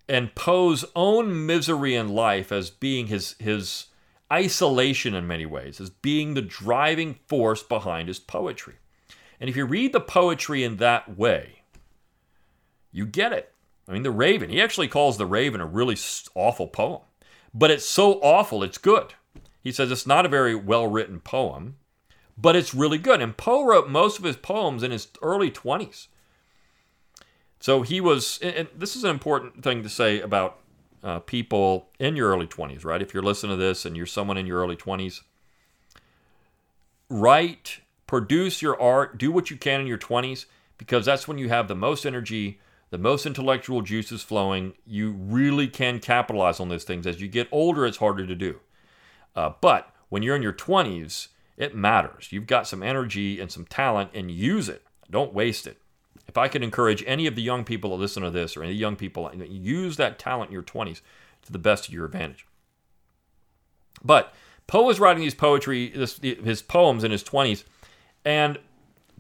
and 0.08 0.34
Poe's 0.36 0.86
own 0.96 1.46
misery 1.46 1.94
in 1.96 2.10
life 2.10 2.52
as 2.52 2.70
being 2.70 3.08
his 3.08 3.36
his 3.40 3.88
isolation 4.32 5.14
in 5.14 5.28
many 5.28 5.46
ways, 5.46 5.80
as 5.80 5.90
being 5.90 6.34
the 6.34 6.42
driving 6.42 7.16
force 7.28 7.64
behind 7.64 8.08
his 8.08 8.20
poetry. 8.20 8.76
And 9.40 9.50
if 9.50 9.56
you 9.56 9.66
read 9.66 9.94
the 9.94 10.00
poetry 10.00 10.64
in 10.64 10.78
that 10.78 11.18
way, 11.18 11.62
you 12.92 13.06
get 13.06 13.34
it. 13.34 13.54
I 13.88 13.94
mean, 13.94 14.04
The 14.04 14.12
Raven, 14.12 14.50
he 14.50 14.62
actually 14.62 14.88
calls 14.88 15.18
The 15.18 15.26
Raven 15.26 15.62
a 15.62 15.66
really 15.66 15.98
awful 16.36 16.68
poem, 16.68 17.02
but 17.54 17.72
it's 17.72 17.86
so 17.86 18.14
awful, 18.22 18.64
it's 18.64 18.78
good. 18.78 19.14
He 19.64 19.72
says 19.72 19.92
it's 19.92 20.08
not 20.08 20.26
a 20.26 20.30
very 20.30 20.56
well 20.56 20.88
written 20.88 21.20
poem, 21.20 21.78
but 22.38 22.56
it's 22.56 22.74
really 22.74 22.98
good. 22.98 23.22
And 23.22 23.36
Poe 23.36 23.66
wrote 23.66 23.90
most 23.90 24.20
of 24.20 24.24
his 24.24 24.38
poems 24.38 24.84
in 24.84 24.92
his 24.92 25.08
early 25.22 25.52
20s. 25.52 26.08
So 27.60 27.82
he 27.82 28.00
was, 28.00 28.40
and 28.42 28.68
this 28.76 28.96
is 28.96 29.04
an 29.04 29.10
important 29.10 29.64
thing 29.64 29.84
to 29.84 29.90
say 29.90 30.22
about 30.22 30.60
uh, 31.04 31.20
people 31.20 31.90
in 32.00 32.16
your 32.16 32.30
early 32.30 32.48
20s, 32.48 32.86
right? 32.86 33.02
If 33.02 33.14
you're 33.14 33.24
listening 33.24 33.58
to 33.58 33.64
this 33.64 33.86
and 33.86 33.98
you're 33.98 34.06
someone 34.06 34.38
in 34.38 34.46
your 34.46 34.60
early 34.60 34.76
20s, 34.76 35.22
write, 37.10 37.80
produce 38.06 38.62
your 38.62 38.80
art, 38.80 39.18
do 39.18 39.32
what 39.32 39.50
you 39.50 39.58
can 39.58 39.82
in 39.82 39.88
your 39.88 39.98
20s, 39.98 40.46
because 40.78 41.06
that's 41.06 41.28
when 41.28 41.38
you 41.38 41.50
have 41.50 41.68
the 41.68 41.76
most 41.76 42.06
energy, 42.06 42.60
the 42.90 42.98
most 42.98 43.26
intellectual 43.26 43.82
juices 43.82 44.24
flowing. 44.24 44.74
You 44.86 45.12
really 45.12 45.68
can 45.68 46.00
capitalize 46.00 46.60
on 46.60 46.70
those 46.70 46.84
things. 46.84 47.06
As 47.08 47.22
you 47.22 47.28
get 47.28 47.48
older, 47.52 47.86
it's 47.86 47.98
harder 47.98 48.26
to 48.26 48.36
do. 48.36 48.60
Uh, 49.36 49.52
but 49.62 49.94
when 50.10 50.24
you're 50.24 50.36
in 50.36 50.42
your 50.42 50.54
20s, 50.54 51.28
it 51.58 51.76
matters. 51.76 52.32
You've 52.32 52.48
got 52.48 52.68
some 52.68 52.84
energy 52.84 53.40
and 53.40 53.52
some 53.52 53.66
talent, 53.66 54.12
and 54.14 54.32
use 54.32 54.70
it. 54.70 54.84
Don't 55.10 55.34
waste 55.34 55.68
it 55.68 55.78
if 56.28 56.38
I 56.38 56.48
could 56.48 56.64
encourage 56.64 57.04
any 57.08 57.26
of 57.26 57.36
the 57.36 57.42
young 57.42 57.64
people 57.64 57.90
to 57.92 57.96
listen 57.96 58.24
to 58.24 58.30
this 58.30 58.58
or 58.58 58.64
any 58.64 58.74
young 58.74 58.96
people, 58.96 59.32
use 59.34 59.98
that 59.98 60.20
talent 60.20 60.50
in 60.50 60.54
your 60.54 60.64
20s 60.64 61.02
to 61.44 61.52
the 61.52 61.60
best 61.60 61.88
of 61.88 61.94
your 61.94 62.06
advantage. 62.06 62.46
But 64.04 64.34
Poe 64.68 64.84
was 64.84 65.00
writing 65.00 65.24
these 65.24 65.34
poetry, 65.34 65.90
this, 65.90 66.20
his 66.20 66.62
poems 66.62 67.04
in 67.04 67.12
his 67.12 67.24
20s, 67.24 67.64
and 68.26 68.60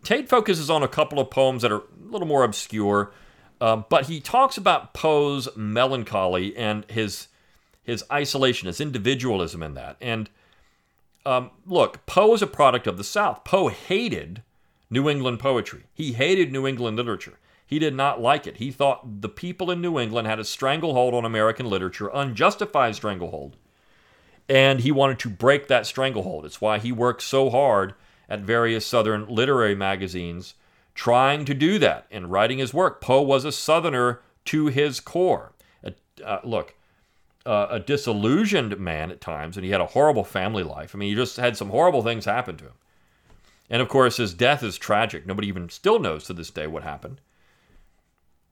Tate 0.03 0.29
focuses 0.29 0.69
on 0.69 0.83
a 0.83 0.87
couple 0.87 1.19
of 1.19 1.29
poems 1.29 1.61
that 1.61 1.71
are 1.71 1.79
a 1.79 2.11
little 2.11 2.27
more 2.27 2.43
obscure, 2.43 3.11
uh, 3.59 3.77
but 3.89 4.05
he 4.05 4.19
talks 4.19 4.57
about 4.57 4.93
Poe's 4.93 5.47
melancholy 5.55 6.55
and 6.55 6.85
his 6.89 7.27
his 7.83 8.03
isolation, 8.11 8.67
his 8.67 8.81
individualism 8.81 9.63
in 9.63 9.73
that. 9.75 9.95
And 10.01 10.29
um, 11.25 11.51
look, 11.65 12.05
Poe 12.05 12.33
is 12.33 12.41
a 12.41 12.47
product 12.47 12.85
of 12.85 12.97
the 12.97 13.03
South. 13.03 13.45
Poe 13.45 13.69
hated 13.69 14.43
New 14.89 15.09
England 15.09 15.39
poetry. 15.39 15.83
He 15.93 16.13
hated 16.13 16.51
New 16.51 16.67
England 16.67 16.97
literature. 16.97 17.39
He 17.65 17.79
did 17.79 17.95
not 17.95 18.21
like 18.21 18.45
it. 18.45 18.57
He 18.57 18.71
thought 18.71 19.21
the 19.21 19.29
people 19.29 19.71
in 19.71 19.81
New 19.81 19.99
England 19.99 20.27
had 20.27 20.39
a 20.39 20.45
stranglehold 20.45 21.13
on 21.13 21.25
American 21.25 21.65
literature, 21.65 22.09
unjustified 22.13 22.95
stranglehold. 22.95 23.55
And 24.47 24.79
he 24.81 24.91
wanted 24.91 25.19
to 25.19 25.29
break 25.29 25.67
that 25.67 25.85
stranglehold. 25.85 26.45
It's 26.45 26.61
why 26.61 26.79
he 26.79 26.93
worked 26.93 27.21
so 27.21 27.49
hard 27.49 27.93
at 28.29 28.39
various 28.41 28.85
Southern 28.85 29.27
literary 29.27 29.75
magazines 29.75 30.53
trying 30.97 31.45
to 31.45 31.53
do 31.53 31.77
that 31.77 32.07
and 32.09 32.31
writing 32.31 32.57
his 32.57 32.73
work. 32.73 32.99
Poe 32.99 33.21
was 33.21 33.45
a 33.45 33.51
Southerner 33.51 34.19
to 34.45 34.65
his 34.65 34.99
core. 34.99 35.53
Uh, 36.25 36.39
look, 36.43 36.73
uh, 37.45 37.67
a 37.69 37.79
disillusioned 37.79 38.79
man 38.79 39.11
at 39.11 39.21
times, 39.21 39.55
and 39.55 39.63
he 39.63 39.71
had 39.71 39.79
a 39.79 39.85
horrible 39.85 40.23
family 40.23 40.63
life. 40.63 40.95
I 40.95 40.97
mean, 40.97 41.09
he 41.09 41.15
just 41.15 41.37
had 41.37 41.55
some 41.55 41.69
horrible 41.69 42.01
things 42.01 42.25
happen 42.25 42.57
to 42.57 42.65
him. 42.65 42.73
And 43.69 43.81
of 43.83 43.87
course, 43.87 44.17
his 44.17 44.33
death 44.33 44.63
is 44.63 44.77
tragic. 44.79 45.27
Nobody 45.27 45.47
even 45.47 45.69
still 45.69 45.99
knows 45.99 46.23
to 46.23 46.33
this 46.33 46.49
day 46.49 46.65
what 46.65 46.81
happened. 46.81 47.21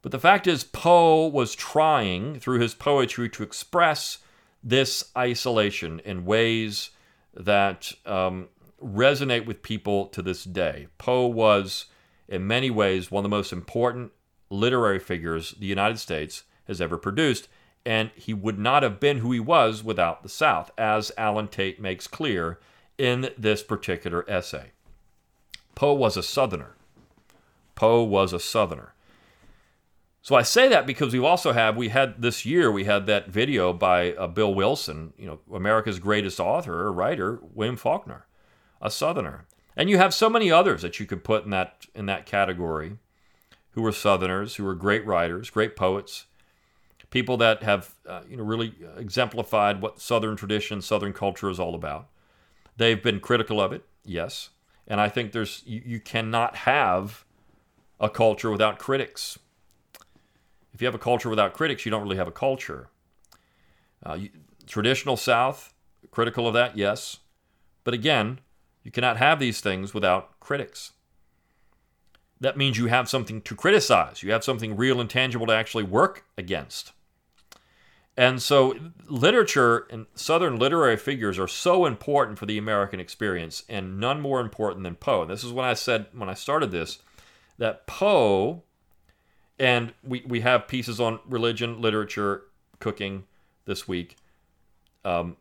But 0.00 0.12
the 0.12 0.20
fact 0.20 0.46
is, 0.46 0.62
Poe 0.62 1.26
was 1.26 1.56
trying 1.56 2.38
through 2.38 2.60
his 2.60 2.74
poetry 2.74 3.28
to 3.30 3.42
express 3.42 4.18
this 4.62 5.10
isolation 5.18 6.00
in 6.04 6.24
ways 6.24 6.90
that 7.34 7.90
um, 8.06 8.48
resonate 8.80 9.46
with 9.46 9.62
people 9.62 10.06
to 10.06 10.22
this 10.22 10.44
day. 10.44 10.86
Poe 10.98 11.26
was, 11.26 11.86
in 12.28 12.46
many 12.46 12.70
ways, 12.70 13.10
one 13.10 13.24
of 13.24 13.30
the 13.30 13.36
most 13.36 13.52
important 13.52 14.12
literary 14.50 14.98
figures 14.98 15.52
the 15.58 15.66
United 15.66 15.98
States 15.98 16.44
has 16.66 16.80
ever 16.80 16.98
produced, 16.98 17.48
and 17.84 18.10
he 18.14 18.34
would 18.34 18.58
not 18.58 18.82
have 18.82 18.98
been 18.98 19.18
who 19.18 19.32
he 19.32 19.40
was 19.40 19.84
without 19.84 20.22
the 20.22 20.28
South, 20.28 20.70
as 20.76 21.12
Allen 21.16 21.48
Tate 21.48 21.80
makes 21.80 22.06
clear 22.06 22.58
in 22.98 23.30
this 23.38 23.62
particular 23.62 24.28
essay. 24.28 24.72
Poe 25.74 25.92
was 25.92 26.16
a 26.16 26.22
Southerner. 26.22 26.74
Poe 27.74 28.02
was 28.02 28.32
a 28.32 28.40
Southerner. 28.40 28.94
So 30.22 30.34
I 30.34 30.42
say 30.42 30.68
that 30.68 30.86
because 30.86 31.12
we 31.12 31.20
also 31.20 31.52
have 31.52 31.76
we 31.76 31.90
had 31.90 32.20
this 32.20 32.44
year 32.44 32.72
we 32.72 32.82
had 32.82 33.06
that 33.06 33.28
video 33.28 33.72
by 33.72 34.12
uh, 34.14 34.26
Bill 34.26 34.52
Wilson, 34.52 35.12
you 35.16 35.26
know, 35.26 35.38
America's 35.54 36.00
greatest 36.00 36.40
author 36.40 36.80
or 36.80 36.92
writer, 36.92 37.38
William 37.54 37.76
Faulkner, 37.76 38.26
a 38.82 38.90
Southerner, 38.90 39.46
and 39.76 39.90
you 39.90 39.98
have 39.98 40.14
so 40.14 40.30
many 40.30 40.50
others 40.50 40.82
that 40.82 40.98
you 40.98 41.06
could 41.06 41.22
put 41.22 41.44
in 41.44 41.50
that 41.50 41.86
in 41.94 42.06
that 42.06 42.26
category, 42.26 42.98
who 43.72 43.82
were 43.82 43.92
Southerners, 43.92 44.56
who 44.56 44.64
were 44.64 44.74
great 44.74 45.06
writers, 45.06 45.50
great 45.50 45.76
poets, 45.76 46.26
people 47.10 47.36
that 47.36 47.62
have 47.62 47.94
uh, 48.08 48.22
you 48.28 48.36
know 48.36 48.42
really 48.42 48.74
exemplified 48.96 49.80
what 49.80 50.00
Southern 50.00 50.36
tradition, 50.36 50.80
Southern 50.82 51.12
culture 51.12 51.50
is 51.50 51.60
all 51.60 51.74
about. 51.74 52.08
They've 52.76 53.02
been 53.02 53.20
critical 53.20 53.60
of 53.60 53.72
it, 53.72 53.84
yes. 54.04 54.50
And 54.88 55.00
I 55.00 55.08
think 55.08 55.32
there's 55.32 55.62
you, 55.66 55.82
you 55.84 56.00
cannot 56.00 56.56
have 56.56 57.24
a 58.00 58.10
culture 58.10 58.50
without 58.50 58.78
critics. 58.78 59.38
If 60.72 60.82
you 60.82 60.86
have 60.86 60.94
a 60.94 60.98
culture 60.98 61.30
without 61.30 61.54
critics, 61.54 61.86
you 61.86 61.90
don't 61.90 62.02
really 62.02 62.18
have 62.18 62.28
a 62.28 62.32
culture. 62.32 62.88
Uh, 64.04 64.14
you, 64.14 64.30
traditional 64.66 65.16
South, 65.16 65.72
critical 66.10 66.46
of 66.46 66.54
that, 66.54 66.76
yes. 66.76 67.18
But 67.82 67.94
again, 67.94 68.40
you 68.86 68.92
cannot 68.92 69.16
have 69.16 69.40
these 69.40 69.60
things 69.60 69.92
without 69.92 70.38
critics. 70.38 70.92
That 72.40 72.56
means 72.56 72.78
you 72.78 72.86
have 72.86 73.08
something 73.08 73.42
to 73.42 73.56
criticize. 73.56 74.22
You 74.22 74.30
have 74.30 74.44
something 74.44 74.76
real 74.76 75.00
and 75.00 75.10
tangible 75.10 75.48
to 75.48 75.52
actually 75.52 75.82
work 75.82 76.24
against. 76.38 76.92
And 78.16 78.40
so, 78.40 78.76
literature 79.08 79.88
and 79.90 80.06
Southern 80.14 80.56
literary 80.56 80.96
figures 80.96 81.36
are 81.36 81.48
so 81.48 81.84
important 81.84 82.38
for 82.38 82.46
the 82.46 82.58
American 82.58 83.00
experience, 83.00 83.64
and 83.68 83.98
none 83.98 84.20
more 84.20 84.40
important 84.40 84.84
than 84.84 84.94
Poe. 84.94 85.22
And 85.22 85.30
this 85.32 85.42
is 85.42 85.50
what 85.50 85.64
I 85.64 85.74
said, 85.74 86.06
when 86.12 86.28
I 86.28 86.34
started 86.34 86.70
this, 86.70 87.00
that 87.58 87.88
Poe, 87.88 88.62
and 89.58 89.94
we, 90.04 90.22
we 90.24 90.42
have 90.42 90.68
pieces 90.68 91.00
on 91.00 91.18
religion, 91.26 91.80
literature, 91.80 92.44
cooking 92.78 93.24
this 93.64 93.88
week, 93.88 94.14
um, 95.04 95.36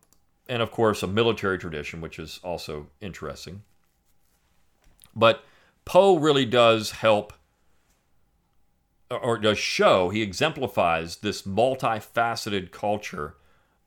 and 0.47 0.61
of 0.61 0.71
course, 0.71 1.03
a 1.03 1.07
military 1.07 1.57
tradition, 1.57 2.01
which 2.01 2.19
is 2.19 2.39
also 2.43 2.87
interesting. 3.01 3.63
But 5.15 5.43
Poe 5.85 6.17
really 6.17 6.45
does 6.45 6.91
help 6.91 7.33
or 9.09 9.37
does 9.37 9.57
show, 9.57 10.09
he 10.09 10.21
exemplifies 10.21 11.17
this 11.17 11.43
multifaceted 11.43 12.71
culture 12.71 13.35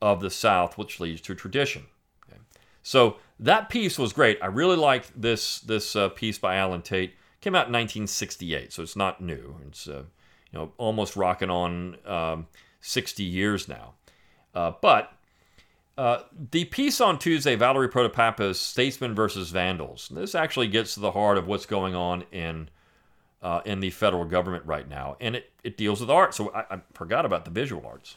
of 0.01 0.21
the 0.21 0.31
South, 0.31 0.79
which 0.79 1.01
leads 1.01 1.21
to 1.23 1.35
tradition. 1.35 1.87
Okay. 2.29 2.41
So 2.83 3.17
that 3.41 3.69
piece 3.69 3.99
was 3.99 4.13
great. 4.13 4.39
I 4.43 4.47
really 4.47 4.77
liked 4.77 5.21
this 5.21 5.61
this 5.61 5.97
uh, 5.97 6.09
piece 6.11 6.39
by 6.39 6.57
Allen 6.57 6.83
Tate. 6.83 7.15
Came 7.41 7.55
out 7.55 7.69
in 7.69 7.73
1968, 7.73 8.73
so 8.73 8.83
it's 8.83 8.97
not 8.97 9.21
new. 9.21 9.57
It's 9.67 9.89
uh, 9.89 10.05
you 10.53 10.59
know 10.59 10.73
almost 10.77 11.17
rocking 11.17 11.51
on 11.51 11.97
um, 12.07 12.47
60 12.81 13.23
years 13.23 13.69
now. 13.69 13.95
Uh, 14.55 14.73
but 14.81 15.13
uh, 15.99 16.23
the 16.53 16.65
piece 16.65 17.01
on 17.01 17.19
Tuesday, 17.19 17.57
Valerie 17.57 17.89
Protopapas' 17.89 18.55
Statesmen 18.55 19.17
versus 19.17 19.51
Vandals. 19.51 20.09
This 20.15 20.37
actually 20.37 20.69
gets 20.69 20.95
to 20.95 21.01
the 21.01 21.11
heart 21.11 21.37
of 21.37 21.49
what's 21.49 21.67
going 21.67 21.97
on 21.97 22.23
in 22.31 22.71
uh, 23.43 23.63
in 23.65 23.81
the 23.81 23.91
federal 23.91 24.25
government 24.25 24.65
right 24.65 24.89
now, 24.89 25.17
and 25.21 25.35
it, 25.35 25.51
it 25.65 25.77
deals 25.77 26.01
with 26.01 26.09
art. 26.09 26.35
So 26.35 26.53
I, 26.55 26.77
I 26.77 26.81
forgot 26.95 27.27
about 27.27 27.45
the 27.45 27.51
visual 27.51 27.85
arts. 27.85 28.17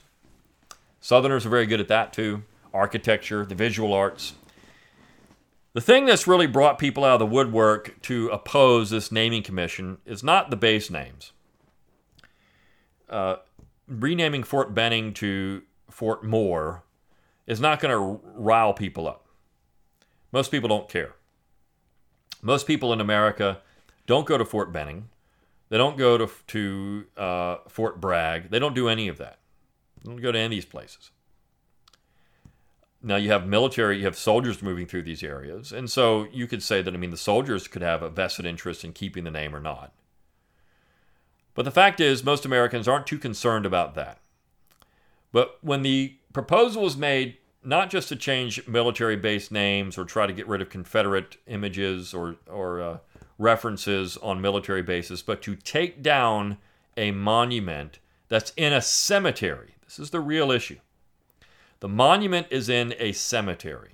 Southerners 1.00 1.44
are 1.46 1.50
very 1.50 1.66
good 1.66 1.80
at 1.80 1.88
that 1.88 2.14
too. 2.14 2.44
Architecture, 2.72 3.46
the 3.48 3.56
visual 3.56 3.94
arts. 3.94 4.34
The 5.74 5.82
thing 5.82 6.06
that's 6.06 6.28
really 6.28 6.48
brought 6.48 6.78
people 6.78 7.04
out 7.04 7.14
of 7.14 7.20
the 7.20 7.26
woodwork 7.26 8.00
to 8.04 8.28
oppose 8.30 8.92
this 8.92 9.12
naming 9.12 9.42
commission 9.42 9.98
is 10.06 10.24
not 10.24 10.52
the 10.52 10.56
base 10.56 10.92
names. 10.92 11.32
Uh, 13.10 13.38
renaming 13.88 14.44
Fort 14.44 14.76
Benning 14.76 15.14
to 15.16 15.64
Fort 15.90 16.24
Moore 16.24 16.84
is 17.48 17.60
not 17.60 17.80
going 17.80 17.92
to 17.92 18.20
rile 18.36 18.74
people 18.74 19.08
up. 19.08 19.26
Most 20.32 20.52
people 20.52 20.70
don't 20.70 20.88
care. 20.88 21.16
Most 22.42 22.66
people 22.66 22.94
in 22.94 23.02
America 23.02 23.60
don't 24.08 24.26
go 24.26 24.38
to 24.38 24.46
Fort 24.46 24.72
Benning. 24.72 25.10
They 25.70 25.78
don't 25.78 25.98
go 25.98 26.18
to, 26.18 26.30
to 26.48 27.06
uh, 27.18 27.58
Fort 27.68 28.02
Bragg. 28.02 28.50
They 28.50 28.60
don't 28.60 28.76
do 28.76 28.90
any 28.90 29.08
of 29.08 29.18
that. 29.18 29.40
They 30.04 30.12
don't 30.12 30.22
go 30.22 30.32
to 30.32 30.38
any 30.38 30.46
of 30.46 30.52
these 30.52 30.66
places. 30.66 31.12
Now 33.04 33.16
you 33.16 33.32
have 33.32 33.48
military, 33.48 33.98
you 33.98 34.06
have 34.06 34.18
soldiers 34.18 34.62
moving 34.62 34.86
through 34.86 35.04
these 35.04 35.24
areas. 35.24 35.72
And 35.72 35.90
so 35.90 36.28
you 36.32 36.46
could 36.46 36.62
say 36.62 36.82
that, 36.82 36.94
I 36.94 36.98
mean, 36.98 37.10
the 37.10 37.18
soldiers 37.18 37.68
could 37.68 37.82
have 37.82 38.04
a 38.04 38.10
vested 38.10 38.46
interest 38.46 38.84
in 38.84 38.94
keeping 38.94 39.24
the 39.24 39.32
name 39.32 39.56
or 39.56 39.60
not. 39.60 39.94
But 41.54 41.66
the 41.66 41.72
fact 41.72 42.00
is, 42.00 42.24
most 42.24 42.46
Americans 42.46 42.88
aren't 42.88 43.08
too 43.08 43.18
concerned 43.18 43.66
about 43.66 43.96
that. 43.96 44.20
But 45.32 45.58
when 45.62 45.82
the 45.82 46.16
proposal 46.34 46.84
was 46.84 46.98
made 46.98 47.38
not 47.64 47.90
just 47.90 48.10
to 48.10 48.16
change 48.16 48.68
military 48.68 49.16
base 49.16 49.52
names 49.52 49.98
or 49.98 50.06
try 50.06 50.26
to 50.26 50.34
get 50.34 50.48
rid 50.48 50.62
of 50.62 50.70
Confederate 50.70 51.38
images 51.48 52.14
or, 52.14 52.36
or 52.48 52.82
uh, 52.82 52.98
references 53.38 54.18
on 54.18 54.42
military 54.42 54.82
bases, 54.82 55.22
but 55.22 55.42
to 55.44 55.56
take 55.56 56.02
down 56.02 56.58
a 56.98 57.12
monument 57.12 58.00
that's 58.30 58.54
in 58.56 58.74
a 58.74 58.82
cemetery. 58.82 59.76
This 59.86 60.00
is 60.00 60.10
the 60.10 60.20
real 60.20 60.52
issue. 60.52 60.80
The 61.82 61.90
monument 61.90 62.48
is 62.50 62.70
in 62.70 62.94
a 62.98 63.12
cemetery. 63.12 63.92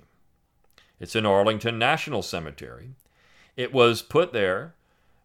It's 1.00 1.16
in 1.16 1.26
Arlington 1.26 1.78
National 1.78 2.22
Cemetery. 2.22 2.90
It 3.56 3.72
was 3.72 4.02
put 4.02 4.32
there 4.32 4.74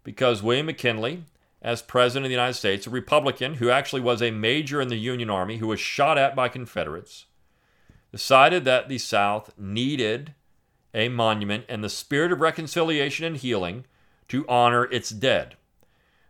because 0.04 0.44
William 0.44 0.68
McKinley, 0.68 1.24
as 1.64 1.82
President 1.82 2.26
of 2.26 2.30
the 2.30 2.36
United 2.36 2.56
States, 2.56 2.86
a 2.86 2.90
Republican 2.90 3.56
who 3.56 3.70
actually 3.70 4.02
was 4.02 4.22
a 4.22 4.32
major 4.32 4.82
in 4.82 4.90
the 4.90 4.98
Union 4.98 5.30
Army 5.30 5.58
who 5.58 5.68
was 5.68 5.80
shot 5.80 6.18
at 6.18 6.36
by 6.36 6.50
Confederates, 6.50 7.26
decided 8.12 8.66
that 8.66 8.90
the 8.90 8.98
South 8.98 9.52
needed 9.58 10.34
a 10.94 11.10
monument 11.10 11.64
and 11.70 11.84
the 11.84 11.90
spirit 11.90 12.32
of 12.32 12.42
reconciliation 12.42 13.26
and 13.26 13.38
healing 13.38 13.86
to 14.28 14.46
honor 14.48 14.86
its 14.86 15.10
dead. 15.10 15.56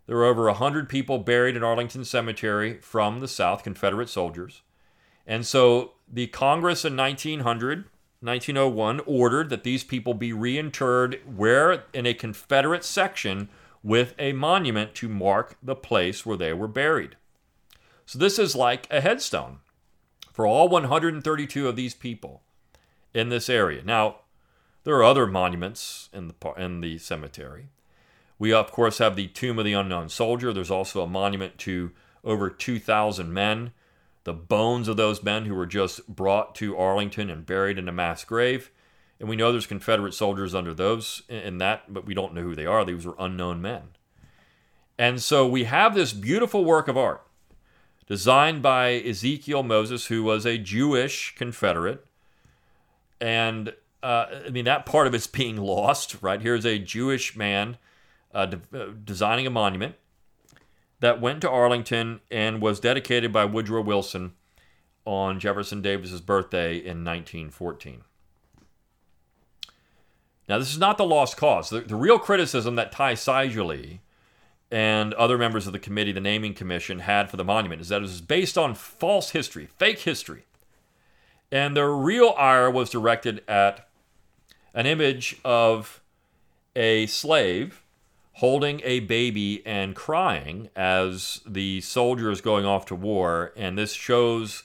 There 0.06 0.18
were 0.18 0.26
over 0.26 0.46
100 0.46 0.88
people 0.88 1.18
buried 1.18 1.58
in 1.58 1.64
Arlington 1.64 2.06
Cemetery 2.06 2.78
from 2.80 3.20
the 3.20 3.28
South, 3.28 3.64
Confederate 3.64 4.10
soldiers. 4.10 4.62
And 5.26 5.46
so 5.46 5.94
the 6.12 6.28
Congress 6.28 6.86
in 6.86 6.96
1900, 6.96 7.86
1901 8.20 9.02
ordered 9.06 9.50
that 9.50 9.64
these 9.64 9.84
people 9.84 10.14
be 10.14 10.32
reinterred 10.32 11.20
where 11.26 11.86
in 11.94 12.06
a 12.06 12.14
Confederate 12.14 12.84
section 12.84 13.50
with 13.84 14.16
a 14.18 14.32
monument 14.32 14.96
to 14.96 15.10
mark 15.10 15.58
the 15.62 15.76
place 15.76 16.26
where 16.26 16.38
they 16.38 16.54
were 16.54 16.68
buried. 16.68 17.18
So 18.06 18.18
this 18.18 18.40
is 18.40 18.56
like 18.56 18.88
a 18.90 19.02
headstone 19.02 19.60
for 20.32 20.48
all 20.48 20.70
132 20.70 21.68
of 21.68 21.76
these 21.76 21.94
people 21.94 22.42
in 23.14 23.30
this 23.30 23.50
area. 23.50 23.84
Now, 23.84 24.18
there 24.84 24.96
are 24.96 25.04
other 25.04 25.28
monuments 25.28 26.10
in 26.12 26.28
the 26.30 26.54
in 26.58 26.82
the 26.82 26.98
cemetery. 26.98 27.70
We 28.40 28.52
of 28.52 28.72
course 28.72 28.98
have 28.98 29.16
the 29.16 29.28
Tomb 29.28 29.60
of 29.60 29.66
the 29.66 29.74
Unknown 29.74 30.10
Soldier. 30.10 30.52
There's 30.52 30.72
also 30.72 31.02
a 31.04 31.08
monument 31.08 31.58
to 31.60 31.92
over 32.24 32.50
2,000 32.50 33.34
men, 33.34 33.72
the 34.24 34.34
bones 34.34 34.88
of 34.88 34.98
those 34.98 35.24
men 35.24 35.46
who 35.46 35.56
were 35.56 35.66
just 35.66 36.08
brought 36.08 36.56
to 36.56 36.78
Arlington 36.78 37.30
and 37.30 37.46
buried 37.46 37.78
in 37.78 37.88
a 37.88 37.94
mass 37.94 38.24
grave. 38.24 38.72
And 39.20 39.30
we 39.30 39.36
know 39.36 39.52
there's 39.52 39.68
Confederate 39.68 40.14
soldiers 40.14 40.54
under 40.54 40.74
those 40.74 41.24
in 41.30 41.58
that, 41.60 41.94
but 41.94 42.06
we 42.06 42.14
don't 42.14 42.34
know 42.34 42.42
who 42.42 42.56
they 42.56 42.66
are. 42.66 42.84
These 42.84 43.06
were 43.06 43.16
unknown 43.18 43.62
men. 43.62 43.84
And 44.98 45.22
so 45.22 45.48
we 45.48 45.64
have 45.64 45.96
this 45.96 46.14
beautiful 46.14 46.66
work 46.66 46.88
of 46.88 46.98
art 46.98 47.26
designed 48.06 48.62
by 48.62 48.94
Ezekiel 48.94 49.64
Moses, 49.64 50.08
who 50.08 50.24
was 50.24 50.46
a 50.46 50.58
Jewish 50.58 51.36
Confederate. 51.36 52.06
And 53.22 53.74
uh, 54.02 54.26
I 54.46 54.50
mean, 54.50 54.66
that 54.66 54.86
part 54.86 55.08
of 55.08 55.14
it's 55.14 55.28
being 55.28 55.58
lost, 55.58 56.18
right? 56.22 56.42
Here's 56.42 56.66
a 56.66 56.78
Jewish 56.78 57.36
man 57.36 57.78
uh, 58.34 58.48
de- 58.48 58.62
uh, 58.78 58.88
designing 59.04 59.48
a 59.48 59.50
monument 59.50 59.96
that 61.00 61.22
went 61.22 61.42
to 61.42 61.50
Arlington 61.50 62.20
and 62.30 62.62
was 62.62 62.80
dedicated 62.80 63.32
by 63.32 63.46
Woodrow 63.46 63.82
Wilson 63.82 64.34
on 65.06 65.40
Jefferson 65.40 65.82
Davis's 65.82 66.22
birthday 66.22 66.76
in 66.76 67.04
1914. 67.04 68.04
Now, 70.48 70.60
this 70.60 70.72
is 70.72 70.78
not 70.78 70.98
the 70.98 71.06
lost 71.06 71.38
cause. 71.38 71.70
The, 71.70 71.82
the 71.82 71.96
real 71.96 72.20
criticism 72.20 72.76
that 72.76 72.92
Ty 72.92 73.14
Seidule 73.16 74.00
and 74.72 75.14
other 75.14 75.38
members 75.38 75.68
of 75.68 75.74
the 75.74 75.80
committee, 75.80 76.12
the 76.12 76.20
naming 76.20 76.54
commission, 76.54 77.00
had 77.00 77.30
for 77.30 77.38
the 77.38 77.44
monument 77.44 77.82
is 77.82 77.90
that 77.90 77.98
it 77.98 78.02
was 78.02 78.22
based 78.22 78.58
on 78.58 78.76
false 78.76 79.30
history, 79.30 79.68
fake 79.78 80.00
history. 80.00 80.46
And 81.52 81.78
the 81.78 81.86
real 81.86 82.34
ire 82.38 82.70
was 82.70 82.90
directed 82.90 83.44
at 83.48 83.88
an 84.74 84.86
image 84.86 85.38
of 85.46 86.02
a 86.76 87.06
slave 87.06 87.84
holding 88.38 88.82
a 88.84 89.00
baby 89.02 89.62
and 89.66 89.96
crying 89.96 90.70
as 90.76 91.42
the 91.46 91.80
soldier 91.82 92.32
is 92.32 92.42
going 92.42 92.66
off 92.66 92.86
to 92.88 92.96
war. 92.96 93.54
And 93.56 93.78
this 93.78 93.94
shows 93.94 94.64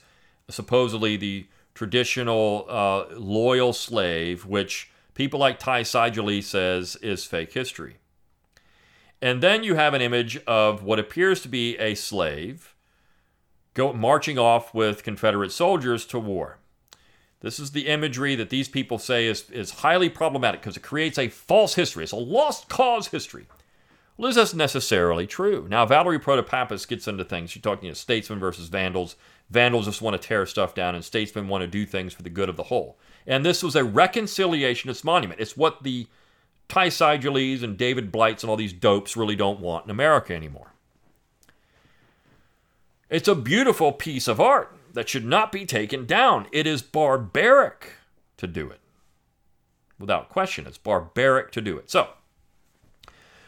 supposedly 0.49 1.17
the 1.17 1.45
traditional 1.75 2.65
uh, 2.67 3.05
loyal 3.15 3.73
slave, 3.73 4.45
which 4.45 4.89
people 5.19 5.37
like 5.37 5.59
Ty 5.59 5.83
Seidule 5.83 6.41
says 6.41 6.95
is 7.01 7.25
fake 7.25 7.51
history. 7.51 7.97
And 9.21 9.43
then 9.43 9.65
you 9.65 9.75
have 9.75 9.93
an 9.93 10.01
image 10.01 10.37
of 10.47 10.81
what 10.81 10.97
appears 10.97 11.41
to 11.41 11.49
be 11.49 11.77
a 11.77 11.93
slave 11.95 12.73
go 13.73 13.91
marching 13.91 14.37
off 14.37 14.73
with 14.73 15.03
Confederate 15.03 15.51
soldiers 15.51 16.05
to 16.05 16.19
war. 16.19 16.59
This 17.41 17.59
is 17.59 17.71
the 17.71 17.87
imagery 17.87 18.35
that 18.35 18.49
these 18.49 18.69
people 18.69 18.97
say 18.97 19.27
is, 19.27 19.49
is 19.49 19.71
highly 19.71 20.07
problematic 20.07 20.61
because 20.61 20.77
it 20.77 20.83
creates 20.83 21.19
a 21.19 21.27
false 21.27 21.75
history. 21.75 22.05
It's 22.05 22.13
a 22.13 22.15
lost 22.15 22.69
cause 22.69 23.07
history. 23.07 23.45
Well, 24.15 24.29
is 24.29 24.35
this 24.35 24.53
necessarily 24.53 25.27
true? 25.27 25.67
Now, 25.69 25.85
Valerie 25.85 26.19
Protopapas 26.19 26.87
gets 26.87 27.09
into 27.09 27.25
things. 27.25 27.49
She's 27.49 27.61
talking 27.61 27.89
about 27.89 27.97
statesmen 27.97 28.39
versus 28.39 28.69
vandals. 28.69 29.17
Vandals 29.49 29.83
just 29.83 30.01
want 30.01 30.21
to 30.21 30.25
tear 30.25 30.45
stuff 30.45 30.73
down, 30.73 30.95
and 30.95 31.03
statesmen 31.03 31.49
want 31.49 31.63
to 31.63 31.67
do 31.67 31.85
things 31.85 32.13
for 32.13 32.23
the 32.23 32.29
good 32.29 32.47
of 32.47 32.55
the 32.55 32.63
whole. 32.63 32.97
And 33.27 33.45
this 33.45 33.63
was 33.63 33.75
a 33.75 33.81
reconciliationist 33.81 35.03
monument. 35.03 35.39
It's 35.39 35.57
what 35.57 35.83
the 35.83 36.07
Ty 36.67 36.89
and 36.93 37.77
David 37.77 38.11
Blights 38.11 38.43
and 38.43 38.49
all 38.49 38.55
these 38.55 38.73
dopes 38.73 39.17
really 39.17 39.35
don't 39.35 39.59
want 39.59 39.85
in 39.85 39.91
America 39.91 40.35
anymore. 40.35 40.73
It's 43.09 43.27
a 43.27 43.35
beautiful 43.35 43.91
piece 43.91 44.27
of 44.27 44.39
art 44.39 44.75
that 44.93 45.09
should 45.09 45.25
not 45.25 45.51
be 45.51 45.65
taken 45.65 46.05
down. 46.05 46.47
It 46.51 46.67
is 46.67 46.81
barbaric 46.81 47.93
to 48.37 48.47
do 48.47 48.69
it. 48.69 48.79
Without 49.97 50.29
question, 50.29 50.67
it's 50.67 50.77
barbaric 50.77 51.51
to 51.51 51.61
do 51.61 51.77
it. 51.77 51.89
So, 51.89 52.09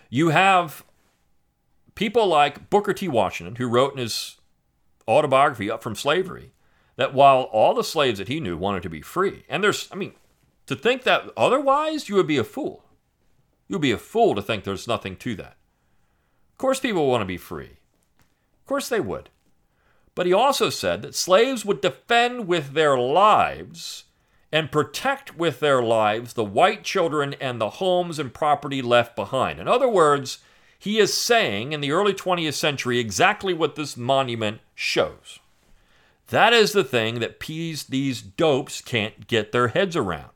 you 0.10 0.30
have 0.30 0.84
people 1.96 2.28
like 2.28 2.70
Booker 2.70 2.94
T. 2.94 3.08
Washington, 3.08 3.56
who 3.56 3.68
wrote 3.68 3.94
in 3.94 4.00
his 4.00 4.38
autobiography, 5.08 5.70
Up 5.72 5.84
from 5.84 5.96
Slavery, 5.96 6.52
that 6.96 7.14
while 7.14 7.44
all 7.44 7.74
the 7.74 7.84
slaves 7.84 8.20
that 8.20 8.28
he 8.28 8.40
knew 8.40 8.58
wanted 8.58 8.84
to 8.84 8.90
be 8.90 9.02
free, 9.02 9.46
and 9.50 9.64
there's, 9.64 9.88
I 9.92 9.96
mean, 9.96 10.14
to 10.68 10.76
think 10.76 11.04
that 11.04 11.30
otherwise, 11.36 12.10
you 12.10 12.16
would 12.16 12.28
be 12.28 12.38
a 12.38 12.44
fool. 12.44 12.86
You'd 13.68 13.82
be 13.82 13.92
a 13.92 13.98
fool 13.98 14.36
to 14.36 14.42
think 14.42 14.64
there's 14.64 14.88
nothing 14.88 15.16
to 15.18 15.36
that. 15.36 15.58
Of 16.52 16.58
course, 16.58 16.80
people 16.80 17.08
want 17.08 17.22
to 17.22 17.26
be 17.26 17.38
free. 17.38 17.78
Of 18.60 18.66
course, 18.68 18.90
they 18.90 19.00
would. 19.00 19.30
But 20.14 20.26
he 20.26 20.34
also 20.34 20.70
said 20.70 21.02
that 21.02 21.16
slaves 21.16 21.66
would 21.66 21.82
defend 21.82 22.48
with 22.48 22.74
their 22.74 22.98
lives 22.98 24.06
and 24.52 24.72
protect 24.72 25.38
with 25.38 25.62
their 25.62 25.82
lives 25.82 26.34
the 26.34 26.44
white 26.44 26.84
children 26.84 27.36
and 27.40 27.60
the 27.60 27.70
homes 27.70 28.20
and 28.20 28.34
property 28.34 28.82
left 28.82 29.16
behind. 29.16 29.60
In 29.60 29.68
other 29.68 29.88
words, 29.88 30.40
he 30.78 31.00
is 31.00 31.14
saying 31.14 31.72
in 31.72 31.80
the 31.80 31.92
early 31.92 32.14
20th 32.14 32.56
century 32.56 33.00
exactly 33.00 33.54
what 33.54 33.76
this 33.76 33.96
monument 33.96 34.60
shows 34.76 35.40
That 36.32 36.54
is 36.54 36.72
the 36.72 36.86
thing 36.86 37.20
that 37.20 37.42
these, 37.42 37.84
these 37.84 38.22
dopes 38.22 38.80
can't 38.80 39.28
get 39.28 39.52
their 39.52 39.68
heads 39.68 39.98
around. 39.98 40.32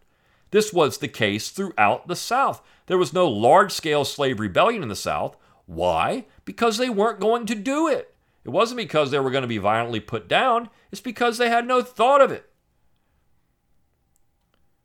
This 0.52 0.74
was 0.74 0.98
the 0.98 1.08
case 1.08 1.50
throughout 1.50 2.10
the 2.10 2.18
South. 2.18 2.62
There 2.88 2.98
was 2.98 3.14
no 3.14 3.28
large 3.30 3.72
scale 3.72 4.04
slave 4.04 4.42
rebellion 4.42 4.84
in 4.84 4.90
the 4.90 4.96
South. 4.96 5.38
Why? 5.66 6.26
Because 6.44 6.78
they 6.78 6.90
weren't 6.90 7.22
going 7.22 7.46
to 7.46 7.56
do 7.56 7.88
it. 7.88 8.14
It 8.44 8.50
wasn't 8.50 8.78
because 8.78 9.10
they 9.10 9.20
were 9.20 9.32
going 9.32 9.44
to 9.44 9.48
be 9.48 9.58
violently 9.58 10.02
put 10.02 10.28
down, 10.28 10.70
it's 10.92 11.00
because 11.00 11.38
they 11.38 11.50
had 11.50 11.66
no 11.66 11.82
thought 11.82 12.22
of 12.22 12.30
it. 12.30 12.50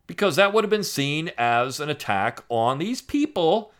Because 0.06 0.36
that 0.36 0.52
would 0.52 0.62
have 0.62 0.70
been 0.70 0.84
seen 0.84 1.32
as 1.36 1.80
an 1.80 1.90
attack 1.90 2.44
on 2.48 2.78
these 2.78 3.02
people 3.02 3.72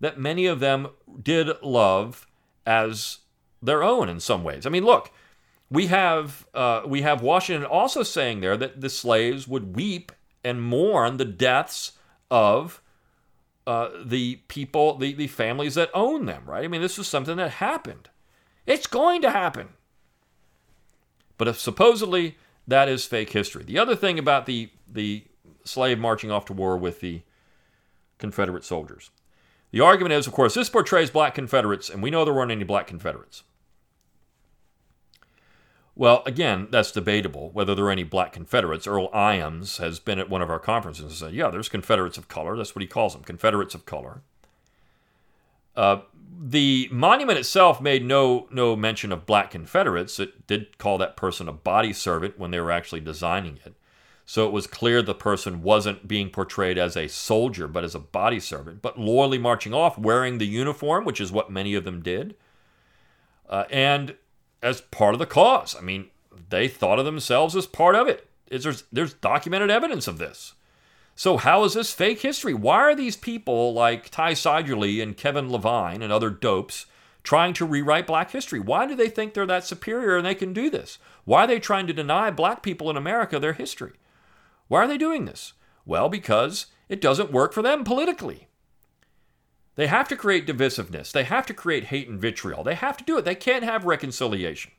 that 0.00 0.18
many 0.18 0.46
of 0.46 0.60
them 0.60 0.88
did 1.22 1.50
love 1.62 2.26
as 2.66 3.18
their 3.62 3.82
own 3.82 4.08
in 4.08 4.20
some 4.20 4.42
ways. 4.42 4.64
I 4.64 4.70
mean, 4.70 4.84
look, 4.84 5.12
we 5.70 5.86
have 5.88 6.46
uh, 6.54 6.82
we 6.86 7.02
have 7.02 7.22
Washington 7.22 7.64
also 7.64 8.02
saying 8.02 8.40
there 8.40 8.56
that 8.56 8.80
the 8.80 8.90
slaves 8.90 9.46
would 9.46 9.76
weep 9.76 10.12
and 10.44 10.62
mourn 10.62 11.16
the 11.16 11.24
deaths 11.24 11.92
of 12.30 12.80
uh, 13.66 13.90
the 14.02 14.36
people, 14.48 14.96
the, 14.96 15.12
the 15.12 15.26
families 15.26 15.74
that 15.74 15.90
own 15.92 16.24
them, 16.24 16.42
right? 16.46 16.64
I 16.64 16.68
mean, 16.68 16.80
this 16.80 16.96
was 16.96 17.06
something 17.06 17.36
that 17.36 17.50
happened. 17.50 18.08
It's 18.66 18.86
going 18.86 19.20
to 19.22 19.30
happen. 19.30 19.68
But 21.36 21.48
if 21.48 21.60
supposedly 21.60 22.38
that 22.66 22.88
is 22.88 23.04
fake 23.04 23.30
history. 23.30 23.64
The 23.64 23.78
other 23.78 23.94
thing 23.94 24.18
about 24.18 24.46
the, 24.46 24.70
the 24.90 25.24
slave 25.64 25.98
marching 25.98 26.30
off 26.30 26.46
to 26.46 26.52
war 26.52 26.76
with 26.76 27.00
the 27.00 27.22
Confederate 28.18 28.64
soldiers. 28.64 29.10
The 29.70 29.80
argument 29.80 30.14
is, 30.14 30.26
of 30.26 30.32
course, 30.32 30.54
this 30.54 30.70
portrays 30.70 31.10
black 31.10 31.34
Confederates, 31.34 31.90
and 31.90 32.02
we 32.02 32.10
know 32.10 32.24
there 32.24 32.34
weren't 32.34 32.50
any 32.50 32.64
black 32.64 32.86
Confederates. 32.86 33.42
Well, 35.98 36.22
again, 36.26 36.68
that's 36.70 36.92
debatable 36.92 37.50
whether 37.50 37.74
there 37.74 37.86
are 37.86 37.90
any 37.90 38.04
black 38.04 38.32
Confederates. 38.32 38.86
Earl 38.86 39.10
Iams 39.12 39.78
has 39.78 39.98
been 39.98 40.20
at 40.20 40.30
one 40.30 40.40
of 40.40 40.48
our 40.48 40.60
conferences 40.60 41.04
and 41.04 41.12
said, 41.12 41.34
yeah, 41.34 41.50
there's 41.50 41.68
Confederates 41.68 42.16
of 42.16 42.28
color. 42.28 42.56
That's 42.56 42.72
what 42.72 42.82
he 42.82 42.86
calls 42.86 43.14
them, 43.14 43.24
Confederates 43.24 43.74
of 43.74 43.84
color. 43.84 44.22
Uh, 45.74 46.02
the 46.40 46.88
monument 46.92 47.36
itself 47.40 47.80
made 47.80 48.04
no 48.04 48.46
no 48.52 48.76
mention 48.76 49.10
of 49.10 49.26
black 49.26 49.50
Confederates. 49.50 50.20
It 50.20 50.46
did 50.46 50.78
call 50.78 50.98
that 50.98 51.16
person 51.16 51.48
a 51.48 51.52
body 51.52 51.92
servant 51.92 52.38
when 52.38 52.52
they 52.52 52.60
were 52.60 52.70
actually 52.70 53.00
designing 53.00 53.58
it. 53.66 53.74
So 54.24 54.46
it 54.46 54.52
was 54.52 54.68
clear 54.68 55.02
the 55.02 55.16
person 55.16 55.62
wasn't 55.62 56.06
being 56.06 56.30
portrayed 56.30 56.78
as 56.78 56.96
a 56.96 57.08
soldier, 57.08 57.66
but 57.66 57.82
as 57.82 57.96
a 57.96 57.98
body 57.98 58.38
servant, 58.38 58.82
but 58.82 59.00
loyally 59.00 59.38
marching 59.38 59.74
off, 59.74 59.98
wearing 59.98 60.38
the 60.38 60.46
uniform, 60.46 61.04
which 61.04 61.20
is 61.20 61.32
what 61.32 61.50
many 61.50 61.74
of 61.74 61.82
them 61.82 62.02
did. 62.02 62.36
Uh, 63.48 63.64
and 63.68 64.14
as 64.62 64.80
part 64.80 65.14
of 65.14 65.18
the 65.18 65.26
cause. 65.26 65.76
I 65.76 65.80
mean, 65.80 66.08
they 66.50 66.68
thought 66.68 66.98
of 66.98 67.04
themselves 67.04 67.54
as 67.56 67.66
part 67.66 67.94
of 67.94 68.08
it. 68.08 68.28
There's, 68.50 68.84
there's 68.92 69.14
documented 69.14 69.70
evidence 69.70 70.08
of 70.08 70.18
this. 70.18 70.54
So, 71.14 71.36
how 71.36 71.64
is 71.64 71.74
this 71.74 71.92
fake 71.92 72.20
history? 72.20 72.54
Why 72.54 72.76
are 72.76 72.94
these 72.94 73.16
people 73.16 73.72
like 73.74 74.08
Ty 74.08 74.34
Seidule 74.34 75.02
and 75.02 75.16
Kevin 75.16 75.50
Levin 75.50 76.00
and 76.00 76.12
other 76.12 76.30
dopes 76.30 76.86
trying 77.24 77.52
to 77.54 77.66
rewrite 77.66 78.06
black 78.06 78.30
history? 78.30 78.60
Why 78.60 78.86
do 78.86 78.94
they 78.94 79.08
think 79.08 79.34
they're 79.34 79.44
that 79.46 79.64
superior 79.64 80.16
and 80.16 80.24
they 80.24 80.36
can 80.36 80.52
do 80.52 80.70
this? 80.70 80.98
Why 81.24 81.44
are 81.44 81.46
they 81.48 81.58
trying 81.58 81.88
to 81.88 81.92
deny 81.92 82.30
black 82.30 82.62
people 82.62 82.88
in 82.88 82.96
America 82.96 83.40
their 83.40 83.54
history? 83.54 83.94
Why 84.68 84.84
are 84.84 84.86
they 84.86 84.96
doing 84.96 85.24
this? 85.24 85.54
Well, 85.84 86.08
because 86.08 86.66
it 86.88 87.00
doesn't 87.00 87.32
work 87.32 87.52
for 87.52 87.62
them 87.62 87.82
politically. 87.82 88.47
They 89.78 89.86
have 89.86 90.08
to 90.08 90.16
create 90.16 90.44
divisiveness. 90.44 91.12
They 91.12 91.22
have 91.22 91.46
to 91.46 91.54
create 91.54 91.84
hate 91.84 92.08
and 92.08 92.20
vitriol. 92.20 92.64
They 92.64 92.74
have 92.74 92.96
to 92.96 93.04
do 93.04 93.16
it. 93.16 93.24
They 93.24 93.36
can't 93.36 93.62
have 93.62 93.84
reconciliation. 93.84 94.72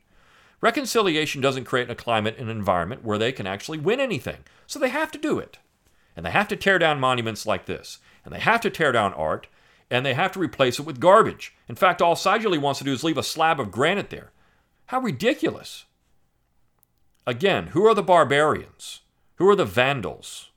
Reconciliation 0.60 1.40
doesn't 1.40 1.64
create 1.64 1.88
a 1.88 1.94
climate 1.94 2.36
and 2.38 2.50
environment 2.50 3.02
where 3.02 3.16
they 3.16 3.32
can 3.32 3.46
actually 3.46 3.78
win 3.78 3.98
anything. 3.98 4.44
So 4.66 4.78
they 4.78 4.90
have 4.90 5.10
to 5.12 5.18
do 5.18 5.38
it. 5.38 5.56
And 6.14 6.26
they 6.26 6.30
have 6.30 6.48
to 6.48 6.56
tear 6.56 6.78
down 6.78 7.00
monuments 7.00 7.46
like 7.46 7.64
this. 7.64 8.00
And 8.26 8.34
they 8.34 8.40
have 8.40 8.60
to 8.60 8.68
tear 8.68 8.92
down 8.92 9.14
art. 9.14 9.46
And 9.90 10.04
they 10.04 10.12
have 10.12 10.32
to 10.32 10.38
replace 10.38 10.78
it 10.78 10.84
with 10.84 11.00
garbage. 11.00 11.54
In 11.66 11.76
fact, 11.76 12.02
all 12.02 12.14
Seidule 12.14 12.60
wants 12.60 12.80
to 12.80 12.84
do 12.84 12.92
is 12.92 13.02
leave 13.02 13.16
a 13.16 13.22
slab 13.22 13.58
of 13.58 13.70
granite 13.70 14.10
there. 14.10 14.32
How 14.88 15.00
ridiculous. 15.00 15.86
Again, 17.26 17.68
who 17.68 17.86
are 17.86 17.94
the 17.94 18.02
barbarians? 18.02 19.00
Who 19.36 19.48
are 19.48 19.56
the 19.56 19.64
vandals? 19.64 20.49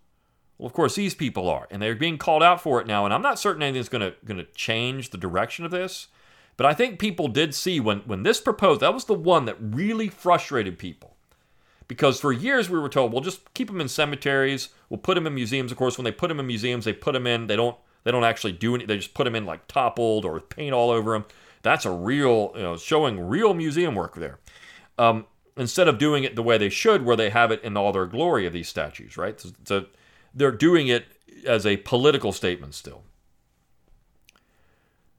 Well, 0.64 0.70
of 0.70 0.74
course, 0.74 0.96
these 0.96 1.14
people 1.14 1.50
are, 1.50 1.68
and 1.70 1.82
they're 1.82 1.94
being 1.94 2.18
called 2.18 2.42
out 2.42 2.62
for 2.62 2.80
it 2.80 2.88
now. 2.88 3.04
And 3.04 3.14
I'm 3.14 3.22
not 3.22 3.38
certain 3.38 3.62
anything's 3.62 3.90
going 3.90 4.14
to 4.26 4.46
change 4.56 5.10
the 5.10 5.18
direction 5.18 5.66
of 5.66 5.72
this, 5.72 6.08
but 6.56 6.66
I 6.66 6.74
think 6.74 7.00
people 7.00 7.28
did 7.28 7.54
see 7.54 7.82
when 7.82 8.00
when 8.06 8.24
this 8.24 8.40
proposed. 8.40 8.80
That 8.80 8.94
was 8.94 9.04
the 9.04 9.14
one 9.14 9.44
that 9.44 9.58
really 9.60 10.08
frustrated 10.08 10.80
people, 10.80 11.18
because 11.90 12.22
for 12.22 12.32
years 12.32 12.70
we 12.70 12.80
were 12.80 12.88
told, 12.88 13.12
"Well, 13.12 13.20
just 13.20 13.54
keep 13.54 13.68
them 13.68 13.82
in 13.82 13.90
cemeteries. 13.90 14.70
We'll 14.88 15.00
put 15.00 15.16
them 15.16 15.28
in 15.28 15.36
museums." 15.36 15.70
Of 15.70 15.78
course, 15.78 15.98
when 15.98 16.06
they 16.06 16.14
put 16.14 16.30
them 16.30 16.40
in 16.40 16.48
museums, 16.48 16.86
they 16.86 16.94
put 16.94 17.12
them 17.12 17.28
in. 17.28 17.48
They 17.48 17.58
don't 17.58 17.76
they 18.06 18.12
don't 18.12 18.24
actually 18.24 18.54
do 18.54 18.74
any. 18.74 18.86
They 18.86 18.96
just 18.96 19.14
put 19.14 19.26
them 19.26 19.36
in 19.36 19.46
like 19.46 19.68
toppled 19.68 20.24
or 20.24 20.40
paint 20.40 20.74
all 20.74 20.92
over 20.92 21.12
them. 21.12 21.26
That's 21.62 21.86
a 21.86 21.92
real, 21.92 22.54
you 22.56 22.62
know, 22.62 22.78
showing 22.78 23.20
real 23.20 23.54
museum 23.54 23.96
work 23.96 24.16
there. 24.16 24.40
Um, 24.98 25.26
instead 25.58 25.90
of 25.90 25.98
doing 25.98 26.24
it 26.24 26.38
the 26.38 26.44
way 26.44 26.58
they 26.58 26.70
should, 26.70 27.04
where 27.04 27.18
they 27.18 27.32
have 27.32 27.52
it 27.52 27.62
in 27.66 27.76
all 27.76 27.92
their 27.92 28.06
glory 28.06 28.46
of 28.46 28.54
these 28.54 28.70
statues, 28.70 29.18
right? 29.18 29.38
So, 29.42 29.50
so 29.66 29.86
they're 30.34 30.52
doing 30.52 30.88
it 30.88 31.06
as 31.46 31.66
a 31.66 31.78
political 31.78 32.32
statement 32.32 32.74
still. 32.74 33.04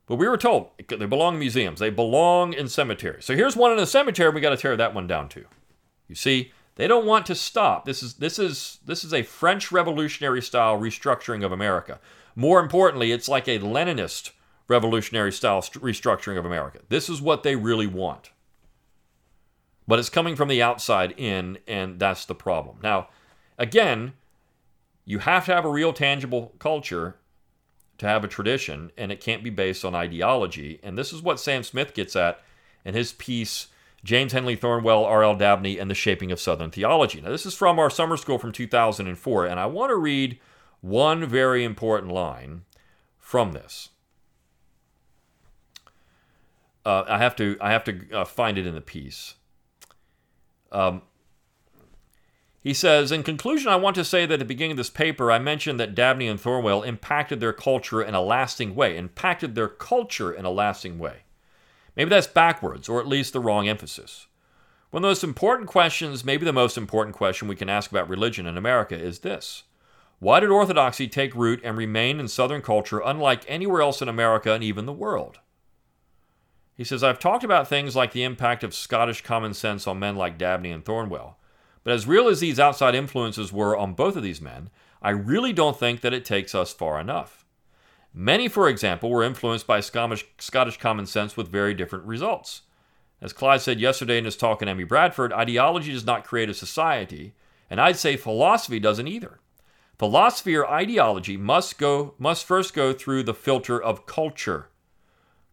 But 0.07 0.17
we 0.17 0.29
were 0.29 0.37
told 0.37 0.69
they 0.89 1.07
belong 1.07 1.35
in 1.35 1.41
museums. 1.41 1.81
They 1.81 1.91
belong 1.91 2.53
in 2.53 2.69
cemeteries. 2.69 3.25
So 3.25 3.35
here's 3.35 3.57
one 3.57 3.73
in 3.73 3.79
a 3.79 3.87
cemetery. 3.87 4.31
We 4.31 4.41
got 4.41 4.51
to 4.51 4.57
tear 4.57 4.77
that 4.77 4.95
one 4.95 5.07
down 5.07 5.29
too. 5.29 5.47
You 6.09 6.15
see, 6.15 6.53
they 6.77 6.87
don't 6.87 7.07
want 7.07 7.25
to 7.27 7.35
stop. 7.35 7.85
This 7.85 8.03
is 8.03 8.15
this 8.15 8.39
is 8.39 8.81
this 8.85 9.05
is 9.05 9.15
a 9.15 9.23
French 9.23 9.73
Revolutionary 9.73 10.43
style 10.43 10.79
restructuring 10.79 11.45
of 11.45 11.53
America. 11.53 12.01
More 12.37 12.61
importantly, 12.61 13.13
it's 13.13 13.29
like 13.29 13.49
a 13.49 13.61
Leninist 13.61 14.33
revolutionary 14.69 15.33
style 15.33 15.63
restructuring 15.63 16.39
of 16.39 16.45
America. 16.45 16.81
This 16.89 17.09
is 17.09 17.23
what 17.23 17.43
they 17.43 17.57
really 17.57 17.87
want. 17.87 18.31
But 19.87 19.99
it's 19.99 20.09
coming 20.09 20.35
from 20.35 20.49
the 20.49 20.63
outside 20.63 21.15
in, 21.17 21.59
and 21.67 21.99
that's 21.99 22.25
the 22.25 22.35
problem. 22.35 22.79
Now, 22.83 23.09
again, 23.59 24.15
you 25.05 25.19
have 25.21 25.47
to 25.47 25.55
have 25.55 25.65
a 25.65 25.71
real 25.71 25.93
tangible 25.93 26.55
culture 26.59 27.17
to 27.99 28.07
have 28.07 28.25
a 28.25 28.29
tradition, 28.29 28.91
and 28.97 29.13
it 29.13 29.21
can't 29.21 29.45
be 29.45 29.51
based 29.51 29.85
on 29.85 29.95
ideology. 29.95 30.81
And 30.83 30.99
this 30.99 31.13
is 31.13 31.23
what 31.23 31.39
Sam 31.39 31.63
Smith 31.63 31.95
gets 31.95 32.17
at 32.17 32.41
in 32.85 32.95
his 32.95 33.13
piece, 33.13 33.69
James 34.03 34.33
Henley 34.33 34.57
Thornwell, 34.57 35.05
R.L. 35.05 35.37
Dabney, 35.37 35.79
and 35.79 35.91
the 35.91 35.95
Shaping 35.95 36.33
of 36.33 36.41
Southern 36.41 36.71
Theology. 36.71 37.21
Now, 37.21 37.31
this 37.31 37.47
is 37.47 37.55
from 37.55 37.79
our 37.79 37.91
summer 37.91 38.17
school 38.17 38.39
from 38.39 38.53
2004, 38.53 39.47
and 39.47 39.61
I 39.61 39.67
want 39.67 39.91
to 39.91 39.97
read 39.97 40.39
one 40.81 41.25
very 41.27 41.65
important 41.65 42.13
line 42.13 42.63
from 43.19 43.53
this. 43.53 43.91
Uh, 46.85 47.05
I 47.09 47.19
have 47.19 47.35
to 47.37 47.57
I 47.61 47.73
have 47.73 47.85
to 47.85 48.11
uh, 48.13 48.25
find 48.27 48.59
it 48.59 48.67
in 48.67 48.75
the 48.75 48.83
piece. 48.83 49.37
Um, 50.71 51.01
he 52.65 52.73
says, 52.73 53.13
In 53.13 53.23
conclusion, 53.23 53.69
I 53.69 53.77
want 53.77 53.95
to 53.97 54.05
say 54.05 54.25
that 54.25 54.33
at 54.33 54.39
the 54.39 54.45
beginning 54.47 54.71
of 54.71 54.77
this 54.79 54.89
paper, 54.89 55.31
I 55.31 55.39
mentioned 55.39 55.79
that 55.79 55.95
Dabney 55.95 56.27
and 56.27 56.41
Thornwell 56.41 56.83
impacted 56.83 57.39
their 57.39 57.53
culture 57.53 58.03
in 58.03 58.15
a 58.15 58.23
lasting 58.23 58.75
way, 58.75 58.97
impacted 58.97 59.55
their 59.55 59.69
culture 59.69 60.33
in 60.33 60.47
a 60.47 60.51
lasting 60.51 60.99
way. 60.99 61.25
Maybe 61.95 62.09
that's 62.09 62.27
backwards, 62.27 62.89
or 62.89 63.01
at 63.01 63.07
least 63.07 63.35
the 63.35 63.41
wrong 63.41 63.69
emphasis. 63.69 64.29
One 64.91 65.01
of 65.01 65.03
the 65.03 65.11
most 65.11 65.25
important 65.25 65.69
questions, 65.69 66.25
maybe 66.25 66.47
the 66.47 66.55
most 66.55 66.79
important 66.79 67.15
question 67.15 67.49
we 67.49 67.55
can 67.55 67.69
ask 67.69 67.91
about 67.91 68.09
religion 68.09 68.47
in 68.47 68.57
America 68.57 68.99
is 68.99 69.19
this 69.19 69.65
Why 70.19 70.41
did 70.41 70.49
Orthodoxy 70.49 71.07
take 71.07 71.35
root 71.35 71.61
and 71.63 71.77
remain 71.77 72.19
in 72.19 72.29
Southern 72.29 72.63
culture 72.63 73.03
unlike 73.05 73.45
anywhere 73.47 73.83
else 73.83 74.01
in 74.01 74.09
America 74.09 74.53
and 74.53 74.65
even 74.65 74.87
the 74.87 74.93
world? 74.95 75.39
He 76.75 76.83
says, 76.83 77.05
I've 77.05 77.19
talked 77.19 77.45
about 77.45 77.69
things 77.69 77.95
like 77.95 78.13
the 78.13 78.25
impact 78.25 78.65
of 78.65 78.75
Scottish 78.75 79.21
common 79.21 79.53
sense 79.53 79.87
on 79.87 79.99
men 79.99 80.17
like 80.17 80.39
Dabney 80.39 80.71
and 80.71 80.83
Thornwell. 80.83 81.35
But 81.85 81.93
as 81.93 82.07
real 82.07 82.29
as 82.29 82.41
these 82.41 82.59
outside 82.59 82.95
influences 82.95 83.53
were 83.53 83.77
on 83.77 83.93
both 83.93 84.17
of 84.17 84.23
these 84.23 84.41
men, 84.41 84.71
I 85.03 85.11
really 85.11 85.53
don't 85.53 85.79
think 85.79 86.01
that 86.01 86.15
it 86.15 86.25
takes 86.25 86.55
us 86.55 86.73
far 86.73 86.99
enough. 86.99 87.45
Many, 88.13 88.49
for 88.49 88.69
example, 88.69 89.11
were 89.11 89.23
influenced 89.23 89.67
by 89.67 89.81
Scottish, 89.81 90.79
common 90.79 91.05
sense 91.07 91.37
with 91.37 91.49
very 91.49 91.75
different 91.75 92.05
results. 92.07 92.63
As 93.21 93.33
Clyde 93.33 93.61
said 93.61 93.81
yesterday 93.81 94.19
in 94.19 94.25
his 94.25 94.37
talk 94.37 94.63
in 94.63 94.69
M.E. 94.69 94.85
Bradford, 94.85 95.33
ideology 95.33 95.93
does 95.93 96.07
not 96.07 96.25
create 96.25 96.49
a 96.49 96.55
society, 96.55 97.35
and 97.69 97.81
I'd 97.81 97.97
say 97.97 98.17
philosophy 98.17 98.79
doesn't 98.79 99.09
either. 99.09 99.41
Philosophy 99.99 100.57
or 100.57 100.69
ideology 100.69 101.37
must 101.37 101.79
go 101.79 102.15
must 102.19 102.45
first 102.45 102.75
go 102.75 102.93
through 102.93 103.23
the 103.23 103.35
filter 103.35 103.81
of 103.81 104.07
culture. 104.07 104.69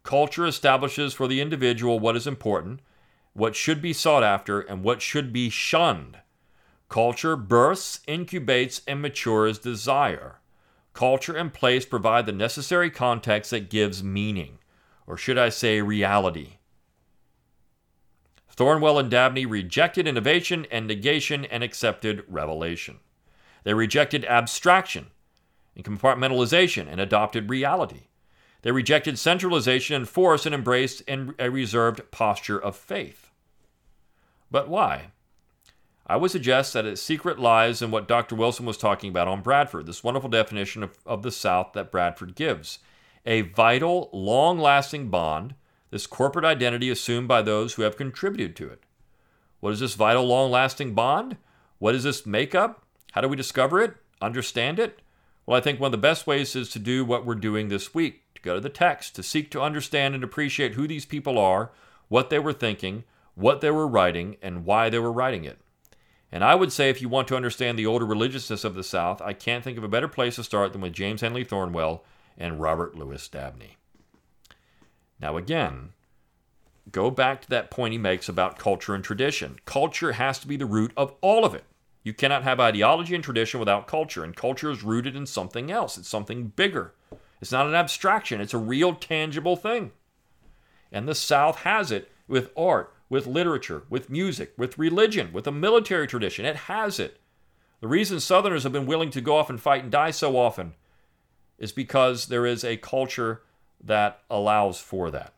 Culture 0.04 0.46
establishes 0.46 1.14
for 1.14 1.28
the 1.28 1.42
individual 1.42 2.00
what 2.00 2.16
is 2.16 2.26
important, 2.26 2.80
what 3.34 3.56
should 3.56 3.82
be 3.82 3.94
sought 3.94 4.24
after, 4.24 4.60
and 4.62 4.84
what 4.84 5.02
should 5.02 5.32
be 5.32 5.50
shunned. 5.50 6.18
Culture 6.90 7.36
births, 7.36 8.02
incubates, 8.08 8.82
and 8.86 9.02
matures 9.02 9.58
desire. 9.60 10.40
Culture 10.94 11.36
and 11.36 11.54
place 11.54 11.86
provide 11.86 12.26
the 12.26 12.34
necessary 12.34 12.90
context 12.90 13.52
that 13.52 13.70
gives 13.70 14.04
meaning, 14.04 14.58
or 15.08 15.16
should 15.16 15.38
I 15.38 15.50
say 15.50 15.82
reality. 15.82 16.58
Thornwell 18.54 19.00
and 19.00 19.10
Dabney 19.10 19.46
rejected 19.46 20.08
innovation 20.08 20.68
and 20.70 20.86
negation 20.86 21.46
and 21.46 21.64
accepted 21.64 22.26
revelation. 22.28 23.00
They 23.64 23.74
rejected 23.74 24.26
abstraction 24.26 25.08
and 25.76 25.86
compartmentalization 25.86 26.88
and 26.92 27.00
adopted 27.00 27.50
reality. 27.50 28.08
They 28.64 28.72
rejected 28.72 29.18
centralization 29.18 29.96
and 29.96 30.08
force 30.08 30.46
and 30.46 30.54
embraced 30.54 31.04
a 31.08 31.50
reserved 31.50 32.12
posture 32.12 32.60
of 32.60 32.76
faith. 32.76 33.21
But 34.52 34.68
why? 34.68 35.12
I 36.06 36.18
would 36.18 36.32
suggest 36.32 36.74
that 36.74 36.86
its 36.86 37.02
secret 37.02 37.40
lies 37.40 37.82
in 37.82 37.90
what 37.90 38.08
Dr. 38.08 38.36
Wilson 38.36 38.66
was 38.66 38.78
talking 38.78 39.10
about 39.10 39.30
on 39.30 39.42
Bradford, 39.42 39.86
this 39.86 40.04
wonderful 40.04 40.30
definition 40.30 40.84
of, 40.84 40.98
of 41.06 41.24
the 41.24 41.32
South 41.32 41.72
that 41.74 41.92
Bradford 41.92 42.36
gives. 42.36 42.80
A 43.26 43.42
vital, 43.42 44.10
long 44.12 44.60
lasting 44.60 45.10
bond, 45.10 45.56
this 45.90 46.08
corporate 46.08 46.46
identity 46.46 46.90
assumed 46.90 47.28
by 47.28 47.42
those 47.42 47.74
who 47.74 47.84
have 47.84 47.96
contributed 47.96 48.56
to 48.58 48.68
it. 48.68 48.84
What 49.62 49.74
is 49.74 49.80
this 49.80 49.94
vital, 49.94 50.26
long 50.26 50.52
lasting 50.52 50.94
bond? 50.94 51.38
What 51.80 51.96
is 51.96 52.04
this 52.04 52.26
makeup? 52.26 52.84
How 53.14 53.22
do 53.22 53.28
we 53.28 53.38
discover 53.38 53.80
it? 53.80 53.96
Understand 54.22 54.80
it? 54.80 55.02
Well, 55.46 55.58
I 55.58 55.62
think 55.62 55.80
one 55.80 55.88
of 55.88 55.92
the 55.94 55.98
best 55.98 56.28
ways 56.28 56.56
is 56.56 56.70
to 56.70 56.80
do 56.80 57.06
what 57.06 57.26
we're 57.26 57.36
doing 57.36 57.70
this 57.70 57.94
week 57.94 58.22
to 58.36 58.42
go 58.42 58.56
to 58.56 58.62
the 58.62 58.70
text, 58.70 59.16
to 59.16 59.24
seek 59.24 59.52
to 59.52 59.62
understand 59.62 60.16
and 60.16 60.24
appreciate 60.24 60.74
who 60.74 60.88
these 60.88 61.06
people 61.06 61.38
are, 61.38 61.72
what 62.08 62.30
they 62.30 62.40
were 62.40 62.54
thinking, 62.54 63.04
what 63.36 63.62
they 63.62 63.72
were 63.72 63.88
writing, 63.88 64.38
and 64.42 64.66
why 64.66 64.90
they 64.90 65.00
were 65.00 65.12
writing 65.12 65.46
it. 65.46 65.60
And 66.32 66.44
I 66.44 66.56
would 66.56 66.72
say 66.72 66.90
if 66.90 67.02
you 67.02 67.10
want 67.10 67.28
to 67.28 67.36
understand 67.36 67.78
the 67.78 67.86
older 67.86 68.06
religiousness 68.06 68.64
of 68.64 68.76
the 68.76 68.84
South, 68.84 69.22
I 69.22 69.34
can't 69.34 69.64
think 69.64 69.78
of 69.78 69.84
a 69.84 69.90
better 69.90 70.08
place 70.08 70.36
to 70.36 70.44
start 70.44 70.72
than 70.72 70.82
with 70.82 70.94
James 70.94 71.22
Henley 71.22 71.44
Thornwell 71.44 72.02
and 72.38 72.62
Robert 72.62 72.96
Louis 72.96 73.28
Dabney. 73.28 73.78
Now, 75.20 75.38
again, 75.38 75.90
go 76.92 77.12
back 77.12 77.42
to 77.42 77.50
that 77.50 77.70
point 77.70 77.92
he 77.92 77.98
makes 77.98 78.30
about 78.30 78.58
culture 78.58 78.96
and 78.96 79.04
tradition. 79.04 79.60
Culture 79.66 80.14
has 80.14 80.40
to 80.40 80.48
be 80.48 80.56
the 80.56 80.66
root 80.66 80.94
of 80.96 81.14
all 81.22 81.44
of 81.46 81.54
it. 81.54 81.66
You 82.04 82.14
cannot 82.14 82.44
have 82.44 82.60
ideology 82.60 83.14
and 83.14 83.24
tradition 83.24 83.60
without 83.60 83.86
culture, 83.86 84.24
and 84.24 84.36
culture 84.36 84.72
is 84.72 84.84
rooted 84.84 85.16
in 85.16 85.26
something 85.26 85.70
else. 85.70 85.98
It's 85.98 86.10
something 86.10 86.48
bigger. 86.48 86.94
It's 87.42 87.52
not 87.52 87.68
an 87.68 87.76
abstraction, 87.76 88.40
it's 88.40 88.54
a 88.54 88.60
real, 88.60 88.96
tangible 88.96 89.56
thing. 89.56 89.92
And 90.92 91.08
the 91.08 91.16
South 91.16 91.58
has 91.58 91.92
it 91.92 92.12
with 92.28 92.52
art, 92.56 92.94
with 93.12 93.28
literature, 93.28 93.84
with 93.90 94.10
music, 94.10 94.54
with 94.58 94.80
religion, 94.80 95.34
with 95.34 95.46
a 95.46 95.52
military 95.52 96.08
tradition. 96.08 96.46
It 96.46 96.56
has 96.56 96.98
it. 96.98 97.20
The 97.82 97.90
reason 97.90 98.22
Southerners 98.22 98.64
have 98.64 98.72
been 98.72 98.86
willing 98.86 99.10
to 99.10 99.20
go 99.20 99.36
off 99.36 99.50
and 99.50 99.60
fight 99.60 99.84
and 99.84 99.92
die 99.92 100.12
so 100.12 100.38
often 100.38 100.76
is 101.60 101.74
because 101.74 102.28
there 102.28 102.46
is 102.46 102.64
a 102.64 102.78
culture 102.78 103.42
that 103.84 104.22
allows 104.30 104.80
for 104.80 105.12
that. 105.12 105.34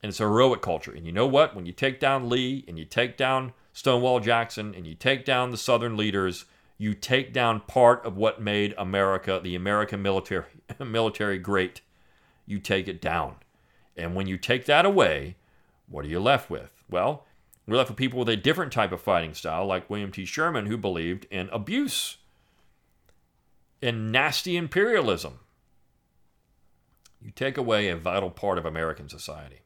And 0.00 0.10
it's 0.10 0.20
a 0.20 0.24
heroic 0.24 0.62
culture. 0.62 0.92
And 0.92 1.04
you 1.04 1.10
know 1.10 1.26
what? 1.26 1.56
When 1.56 1.66
you 1.66 1.72
take 1.72 1.98
down 1.98 2.28
Lee 2.28 2.64
and 2.68 2.78
you 2.78 2.84
take 2.84 3.16
down 3.16 3.52
Stonewall 3.72 4.20
Jackson 4.20 4.76
and 4.76 4.86
you 4.86 4.94
take 4.94 5.24
down 5.24 5.50
the 5.50 5.56
Southern 5.56 5.96
leaders, 5.96 6.44
you 6.78 6.94
take 6.94 7.32
down 7.32 7.62
part 7.62 8.06
of 8.06 8.16
what 8.16 8.40
made 8.40 8.76
America, 8.78 9.40
the 9.42 9.56
American 9.56 10.02
military, 10.02 10.44
military 10.78 11.38
great. 11.38 11.80
You 12.46 12.60
take 12.60 12.86
it 12.86 13.00
down. 13.00 13.34
And 13.96 14.14
when 14.14 14.26
you 14.26 14.36
take 14.36 14.66
that 14.66 14.84
away, 14.84 15.36
what 15.88 16.04
are 16.04 16.08
you 16.08 16.20
left 16.20 16.50
with? 16.50 16.70
Well, 16.88 17.26
we're 17.66 17.76
left 17.76 17.90
with 17.90 17.98
people 17.98 18.18
with 18.18 18.28
a 18.28 18.36
different 18.36 18.72
type 18.72 18.92
of 18.92 19.00
fighting 19.00 19.34
style, 19.34 19.66
like 19.66 19.90
William 19.90 20.10
T. 20.10 20.24
Sherman, 20.24 20.66
who 20.66 20.76
believed 20.76 21.26
in 21.30 21.48
abuse, 21.50 22.18
in 23.80 24.10
nasty 24.10 24.56
imperialism. 24.56 25.40
You 27.20 27.30
take 27.30 27.58
away 27.58 27.88
a 27.88 27.96
vital 27.96 28.30
part 28.30 28.58
of 28.58 28.64
American 28.64 29.08
society. 29.08 29.60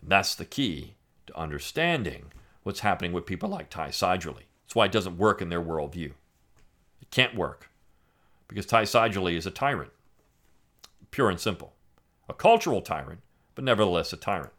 And 0.00 0.10
that's 0.10 0.34
the 0.34 0.44
key 0.44 0.94
to 1.26 1.38
understanding 1.38 2.32
what's 2.62 2.80
happening 2.80 3.12
with 3.12 3.26
people 3.26 3.48
like 3.48 3.70
Ty 3.70 3.90
Seidule. 3.90 4.40
That's 4.64 4.74
why 4.74 4.86
it 4.86 4.92
doesn't 4.92 5.18
work 5.18 5.40
in 5.40 5.48
their 5.48 5.62
worldview. 5.62 6.12
It 7.00 7.10
can't 7.10 7.34
work 7.34 7.70
because 8.48 8.66
Ty 8.66 8.84
Seidule 8.84 9.28
is 9.28 9.46
a 9.46 9.50
tyrant, 9.50 9.92
pure 11.10 11.30
and 11.30 11.40
simple. 11.40 11.73
A 12.28 12.34
cultural 12.34 12.80
tyrant, 12.80 13.20
but 13.54 13.64
nevertheless 13.64 14.12
a 14.12 14.16
tyrant. 14.16 14.52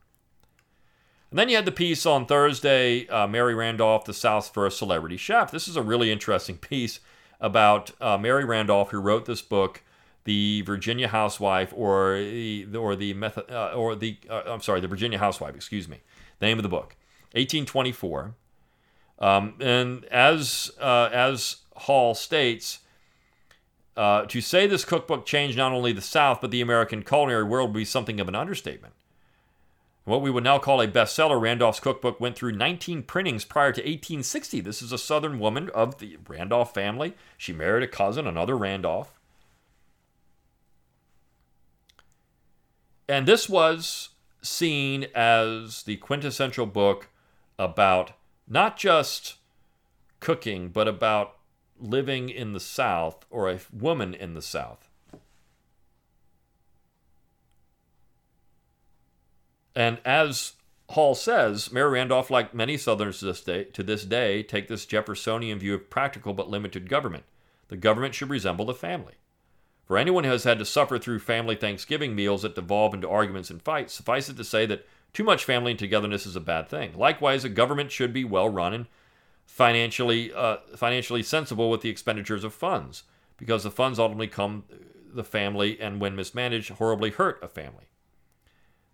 And 1.32 1.40
then 1.40 1.50
you 1.50 1.56
had 1.56 1.66
the 1.66 1.72
piece 1.72 2.06
on 2.06 2.26
Thursday, 2.26 3.08
uh, 3.08 3.28
Mary 3.28 3.54
Randolph, 3.54 4.06
the 4.06 4.14
South's 4.14 4.48
first 4.48 4.78
celebrity 4.78 5.18
chef. 5.18 5.52
This 5.52 5.68
is 5.68 5.76
a 5.76 5.82
really 5.82 6.12
interesting 6.12 6.58
piece 6.58 7.00
about 7.42 7.92
uh, 8.00 8.18
Mary 8.18 8.46
Randolph, 8.46 8.92
who 8.92 9.00
wrote 9.00 9.26
this 9.26 9.42
book, 9.42 9.84
The 10.24 10.62
Virginia 10.62 11.08
Housewife, 11.08 11.74
or 11.76 12.16
the 12.20 12.68
or 12.78 12.96
the 12.96 13.14
method, 13.14 13.52
uh, 13.52 13.74
or 13.76 13.96
the 13.96 14.18
uh, 14.30 14.44
I'm 14.46 14.62
sorry, 14.62 14.80
the 14.80 14.88
Virginia 14.88 15.18
Housewife. 15.18 15.56
Excuse 15.56 15.90
me. 15.90 16.02
The 16.40 16.46
name 16.46 16.58
of 16.58 16.64
the 16.64 16.70
book, 16.70 16.96
1824. 17.34 18.36
Um, 19.20 19.56
and 19.60 20.06
as 20.06 20.72
uh, 20.80 21.10
as 21.12 21.58
Hall 21.76 22.16
states, 22.16 22.80
uh, 23.98 24.26
to 24.26 24.42
say 24.42 24.68
this 24.68 24.86
cookbook 24.86 25.26
changed 25.26 25.58
not 25.58 25.72
only 25.72 25.92
the 25.92 26.02
South 26.02 26.42
but 26.42 26.52
the 26.52 26.62
American 26.62 27.04
culinary 27.04 27.44
world 27.44 27.70
would 27.70 27.80
be 27.80 27.86
something 27.86 28.20
of 28.20 28.28
an 28.28 28.36
understatement. 28.36 28.94
What 30.06 30.22
we 30.22 30.30
would 30.30 30.44
now 30.44 30.60
call 30.60 30.82
a 30.82 30.88
bestseller, 30.88 31.42
Randolph's 31.42 31.80
cookbook 31.80 32.20
went 32.20 32.36
through 32.36 32.52
19 32.52 33.04
printings 33.04 33.44
prior 33.44 33.72
to 33.72 33.82
1860. 33.82 34.62
This 34.62 34.84
is 34.84 34.92
a 34.92 35.00
Southern 35.00 35.40
woman 35.40 35.72
of 35.74 35.98
the 35.98 36.18
Randolph 36.28 36.76
family. 36.76 37.16
She 37.38 37.52
married 37.52 37.84
a 37.84 37.88
cousin, 37.88 38.28
another 38.28 38.56
Randolph. 38.56 39.20
And 43.10 43.28
this 43.28 43.50
was 43.50 44.10
seen 44.44 45.08
as 45.16 45.84
the 45.84 45.98
quintessential 45.98 46.68
book 46.68 47.10
about 47.58 48.12
not 48.48 48.78
just 48.78 49.36
cooking, 50.20 50.70
but 50.70 50.88
about 50.88 51.38
living 51.80 52.30
in 52.30 52.54
the 52.54 52.60
South 52.60 53.26
or 53.30 53.50
a 53.50 53.60
woman 53.72 54.14
in 54.14 54.34
the 54.34 54.42
South. 54.42 54.90
And 59.76 60.00
as 60.06 60.54
Hall 60.90 61.16
says, 61.16 61.72
Mary 61.72 61.92
Randolph, 61.92 62.30
like 62.30 62.54
many 62.54 62.78
Southerners 62.78 63.20
to 63.20 63.26
this, 63.26 63.42
day, 63.42 63.64
to 63.66 63.84
this 63.84 64.06
day, 64.06 64.44
take 64.44 64.68
this 64.68 64.86
Jeffersonian 64.86 65.60
view 65.60 65.74
of 65.74 65.90
practical 65.90 66.34
but 66.34 66.50
limited 66.50 66.90
government. 66.90 67.26
The 67.68 67.78
government 67.78 68.14
should 68.14 68.30
resemble 68.30 68.66
the 68.66 68.74
family. 68.74 69.16
For 69.86 69.98
anyone 69.98 70.24
who 70.24 70.32
has 70.32 70.46
had 70.46 70.60
to 70.60 70.66
suffer 70.66 70.98
through 70.98 71.20
family 71.20 71.56
Thanksgiving 71.56 72.16
meals 72.16 72.44
that 72.44 72.56
devolve 72.56 72.94
into 72.94 73.10
arguments 73.10 73.50
and 73.50 73.62
fights, 73.62 73.94
suffice 73.94 74.30
it 74.30 74.38
to 74.38 74.44
say 74.44 74.66
that 74.66 74.88
too 75.14 75.24
much 75.24 75.46
family 75.46 75.72
and 75.72 75.80
togetherness 75.80 76.26
is 76.26 76.36
a 76.36 76.42
bad 76.42 76.68
thing. 76.68 76.98
Likewise, 76.98 77.44
a 77.44 77.50
government 77.50 77.92
should 77.92 78.14
be 78.14 78.24
well 78.24 78.50
run 78.50 78.74
and 78.74 78.86
financially 79.46 80.34
uh, 80.34 80.58
financially 80.76 81.24
sensible 81.24 81.70
with 81.70 81.82
the 81.82 81.90
expenditures 81.90 82.44
of 82.44 82.54
funds, 82.54 83.04
because 83.38 83.64
the 83.64 83.72
funds 83.72 84.00
ultimately 84.00 84.28
come 84.28 84.64
the 85.14 85.24
family, 85.24 85.80
and 85.80 86.02
when 86.02 86.16
mismanaged, 86.16 86.72
horribly 86.72 87.10
hurt 87.10 87.42
a 87.42 87.48
family. 87.48 87.86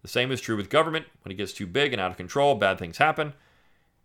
The 0.02 0.08
same 0.08 0.32
is 0.32 0.42
true 0.42 0.58
with 0.58 0.70
government. 0.70 1.06
When 1.24 1.32
it 1.32 1.36
gets 1.36 1.54
too 1.54 1.68
big 1.68 1.94
and 1.94 2.02
out 2.02 2.12
of 2.12 2.18
control, 2.18 2.56
bad 2.56 2.78
things 2.80 2.98
happen. 2.98 3.34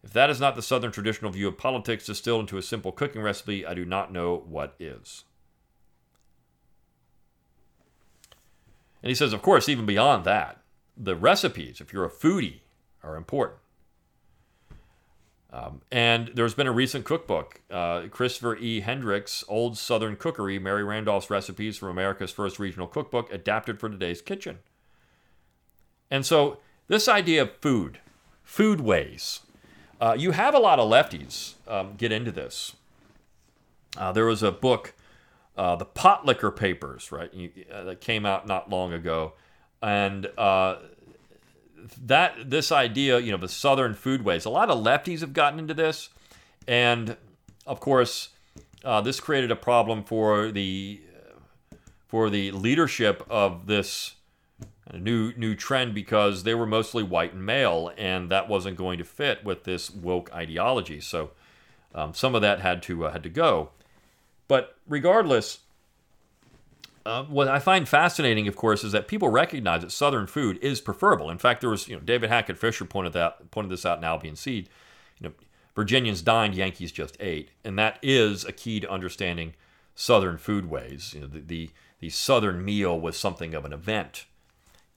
If 0.02 0.12
that 0.12 0.30
is 0.30 0.40
not 0.40 0.54
the 0.54 0.62
Southern 0.62 0.92
traditional 0.92 1.30
view 1.30 1.48
of 1.48 1.59
politics 1.59 2.06
distilled 2.06 2.42
into 2.42 2.59
a 2.59 2.62
simple 2.62 2.92
cooking 2.92 3.22
recipe, 3.22 3.66
I 3.66 3.74
do 3.74 3.85
not 3.85 4.12
know 4.12 4.44
what 4.46 4.74
is. 4.78 5.24
And 9.02 9.09
he 9.09 9.14
says, 9.14 9.32
of 9.32 9.42
course, 9.42 9.68
even 9.68 9.87
beyond 9.87 10.24
that, 10.24 10.62
the 10.96 11.16
recipes, 11.16 11.80
if 11.80 11.92
you're 11.92 12.04
a 12.04 12.11
foodie, 12.11 12.61
are 13.02 13.16
important. 13.16 13.59
Um, 15.52 15.80
and 15.92 16.32
there's 16.35 16.54
been 16.54 16.66
a 16.66 16.72
recent 16.72 17.04
cookbook, 17.04 17.61
uh, 17.70 18.09
Christopher 18.11 18.56
E. 18.56 18.80
Hendricks' 18.80 19.44
Old 19.48 19.78
Southern 19.78 20.16
Cookery, 20.16 20.59
Mary 20.59 20.82
Randolph's 20.82 21.30
Recipes 21.30 21.78
from 21.78 21.88
America's 21.88 22.32
First 22.32 22.59
Regional 22.59 22.87
Cookbook, 22.87 23.32
adapted 23.32 23.78
for 23.78 23.88
today's 23.88 24.20
kitchen. 24.20 24.59
And 26.11 26.26
so, 26.26 26.59
this 26.88 27.09
idea 27.09 27.42
of 27.42 27.56
food, 27.61 27.98
food 28.42 28.80
ways, 28.80 29.40
uh, 30.00 30.16
you 30.18 30.32
have 30.32 30.54
a 30.54 30.59
lot 30.59 30.78
of 30.78 30.90
lefties 30.90 31.54
um, 31.68 31.94
get 31.96 32.12
into 32.12 32.32
this. 32.32 32.74
Uh, 33.96 34.12
there 34.12 34.26
was 34.26 34.42
a 34.42 34.52
book, 34.52 34.94
uh, 35.56 35.76
The 35.76 35.87
Potlikker 35.87 36.54
Papers, 36.54 37.11
right, 37.11 37.32
you, 37.32 37.50
uh, 37.72 37.85
that 37.85 38.00
came 38.00 38.26
out 38.26 38.46
not 38.46 38.68
long 38.68 38.92
ago 38.92 39.32
and 39.82 40.26
uh, 40.38 40.76
that 42.05 42.51
this 42.51 42.72
idea, 42.72 43.18
you 43.18 43.31
know, 43.31 43.38
the 43.38 43.49
Southern 43.49 43.94
foodways. 43.94 44.46
A 44.46 44.51
lot 44.51 44.70
of 44.70 44.83
lefties 44.83 45.20
have 45.20 45.33
gotten 45.33 45.59
into 45.59 45.75
this, 45.75 46.09
and 46.66 47.16
of 47.66 47.81
course, 47.81 48.31
uh, 48.85 49.01
this 49.01 49.20
created 49.20 49.51
a 49.51 49.57
problem 49.57 50.05
for 50.05 50.51
the 50.51 51.01
for 52.09 52.31
the 52.31 52.51
leadership 52.53 53.25
of 53.29 53.66
this 53.66 54.14
new 54.94 55.33
new 55.37 55.55
trend 55.55 55.94
because 55.94 56.44
they 56.44 56.55
were 56.55 56.66
mostly 56.66 57.03
white 57.03 57.33
and 57.33 57.44
male, 57.44 57.92
and 57.96 58.31
that 58.31 58.49
wasn't 58.49 58.77
going 58.77 58.99
to 58.99 59.05
fit 59.05 59.44
with 59.44 59.64
this 59.64 59.90
woke 59.90 60.33
ideology. 60.33 61.01
So 61.01 61.31
um, 61.94 62.14
some 62.14 62.35
of 62.35 62.42
that 62.42 62.61
had 62.61 62.83
to 62.85 63.07
uh, 63.07 63.12
had 63.12 63.22
to 63.25 63.29
go. 63.29 63.70
But 64.49 64.77
regardless, 64.87 65.61
uh, 67.07 67.23
what 67.25 67.47
I 67.47 67.61
find 67.61 67.88
fascinating, 67.88 68.49
of 68.49 68.57
course, 68.57 68.83
is 68.83 68.90
that 68.90 69.07
people 69.07 69.29
recognize 69.29 69.83
that 69.83 69.92
Southern 69.92 70.27
food 70.27 70.59
is 70.61 70.81
preferable. 70.81 71.31
In 71.31 71.38
fact, 71.38 71.61
there 71.61 71.71
was, 71.71 71.87
you 71.87 71.95
know, 71.95 72.03
David 72.03 72.31
Hackett 72.31 72.59
Fischer 72.59 72.85
pointed 72.85 73.12
that 73.12 73.53
pointed 73.53 73.71
this 73.71 73.87
out 73.87 73.99
in 73.99 74.05
Albion 74.05 74.35
Seed. 74.35 74.69
You 75.21 75.29
know, 75.29 75.35
Virginians 75.77 76.21
dined, 76.21 76.57
Yankees 76.57 76.90
just 76.90 77.16
ate, 77.21 77.51
and 77.64 77.79
that 77.79 78.01
is 78.03 78.45
a 78.45 78.51
key 78.51 78.81
to 78.81 78.90
understanding 78.90 79.55
Southern 79.95 80.37
foodways. 80.37 81.14
You 81.14 81.21
know, 81.21 81.27
the 81.29 81.40
the, 81.40 81.71
the 82.01 82.11
Southern 82.11 82.64
meal 82.64 82.99
was 82.99 83.16
something 83.16 83.55
of 83.55 83.64
an 83.64 83.73
event, 83.73 84.27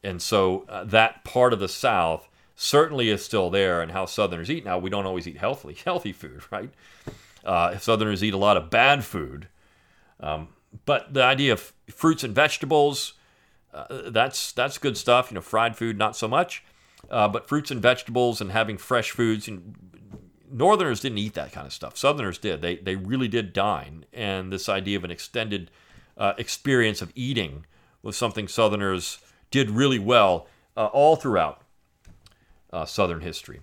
and 0.04 0.20
so 0.20 0.66
uh, 0.68 0.84
that 0.86 1.24
part 1.24 1.54
of 1.54 1.60
the 1.60 1.70
South 1.70 2.28
certainly 2.56 3.10
is 3.10 3.24
still 3.24 3.52
there. 3.52 3.84
And 3.84 3.92
how 3.92 4.08
Southerners 4.08 4.50
eat 4.50 4.66
now, 4.66 4.80
we 4.80 4.90
don't 4.90 5.06
always 5.06 5.28
eat 5.28 5.38
healthy 5.38 5.78
healthy 5.86 6.12
food, 6.12 6.42
right? 6.50 6.72
Uh, 7.46 7.78
Southerners 7.78 8.24
eat 8.24 8.34
a 8.34 8.38
lot 8.38 8.58
of 8.58 8.72
bad 8.72 9.06
food. 9.06 9.48
Um, 10.20 10.50
but 10.86 11.14
the 11.14 11.24
idea 11.24 11.54
of 11.54 11.74
fruits 11.90 12.24
and 12.24 12.34
vegetables, 12.34 13.14
uh, 13.74 14.10
that's 14.10 14.52
that's 14.52 14.78
good 14.78 14.98
stuff. 14.98 15.32
You 15.32 15.36
know, 15.36 15.42
fried 15.42 15.76
food 15.76 15.98
not 15.98 16.16
so 16.16 16.28
much, 16.28 16.64
uh, 17.10 17.28
but 17.28 17.48
fruits 17.48 17.72
and 17.72 17.82
vegetables 17.82 18.42
and 18.42 18.52
having 18.52 18.78
fresh 18.78 19.12
foods. 19.12 19.48
And 19.48 19.76
Northerners 20.52 21.00
didn't 21.00 21.20
eat 21.20 21.34
that 21.34 21.52
kind 21.52 21.68
of 21.68 21.74
stuff. 21.74 21.98
Southerners 21.98 22.38
did. 22.38 22.62
They 22.62 22.78
they 22.78 22.96
really 22.96 23.28
did 23.28 23.54
dine, 23.54 24.06
and 24.14 24.52
this 24.52 24.70
idea 24.70 24.98
of 24.98 25.04
an 25.04 25.12
extended 25.12 25.72
uh, 26.18 26.34
experience 26.38 27.02
of 27.02 27.12
eating 27.16 27.66
was 28.02 28.16
something 28.16 28.48
Southerners 28.48 29.20
did 29.52 29.70
really 29.72 30.00
well 30.00 30.48
uh, 30.78 30.86
all 30.88 31.16
throughout 31.16 31.62
uh, 32.72 32.86
Southern 32.86 33.22
history. 33.22 33.62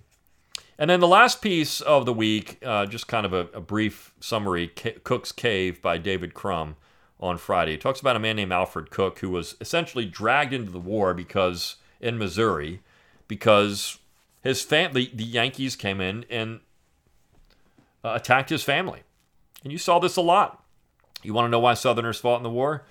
And 0.78 0.90
then 0.90 1.00
the 1.00 1.08
last 1.08 1.40
piece 1.40 1.80
of 1.80 2.04
the 2.04 2.12
week, 2.12 2.58
uh, 2.62 2.84
just 2.84 3.08
kind 3.08 3.24
of 3.24 3.32
a, 3.32 3.48
a 3.54 3.60
brief 3.60 4.12
summary 4.20 4.68
Cook's 4.68 5.32
Cave 5.32 5.80
by 5.80 5.96
David 5.96 6.34
Crum 6.34 6.76
on 7.20 7.38
Friday. 7.38 7.74
It 7.74 7.80
talks 7.80 8.00
about 8.00 8.16
a 8.16 8.20
man 8.20 8.36
named 8.36 8.52
Alfred 8.52 8.90
Cook 8.90 9.20
who 9.20 9.30
was 9.30 9.56
essentially 9.60 10.04
dragged 10.04 10.52
into 10.52 10.70
the 10.70 10.78
war 10.78 11.14
because 11.14 11.76
in 12.00 12.18
Missouri 12.18 12.80
because 13.28 13.98
his 14.42 14.62
family, 14.62 15.10
the 15.12 15.24
Yankees 15.24 15.76
came 15.76 16.00
in 16.00 16.24
and 16.30 16.60
uh, 18.04 18.12
attacked 18.14 18.50
his 18.50 18.62
family. 18.62 19.02
And 19.64 19.72
you 19.72 19.78
saw 19.78 19.98
this 19.98 20.16
a 20.16 20.22
lot. 20.22 20.62
You 21.22 21.34
want 21.34 21.46
to 21.46 21.50
know 21.50 21.58
why 21.58 21.74
Southerners 21.74 22.20
fought 22.20 22.36
in 22.36 22.42
the 22.42 22.50
war? 22.50 22.84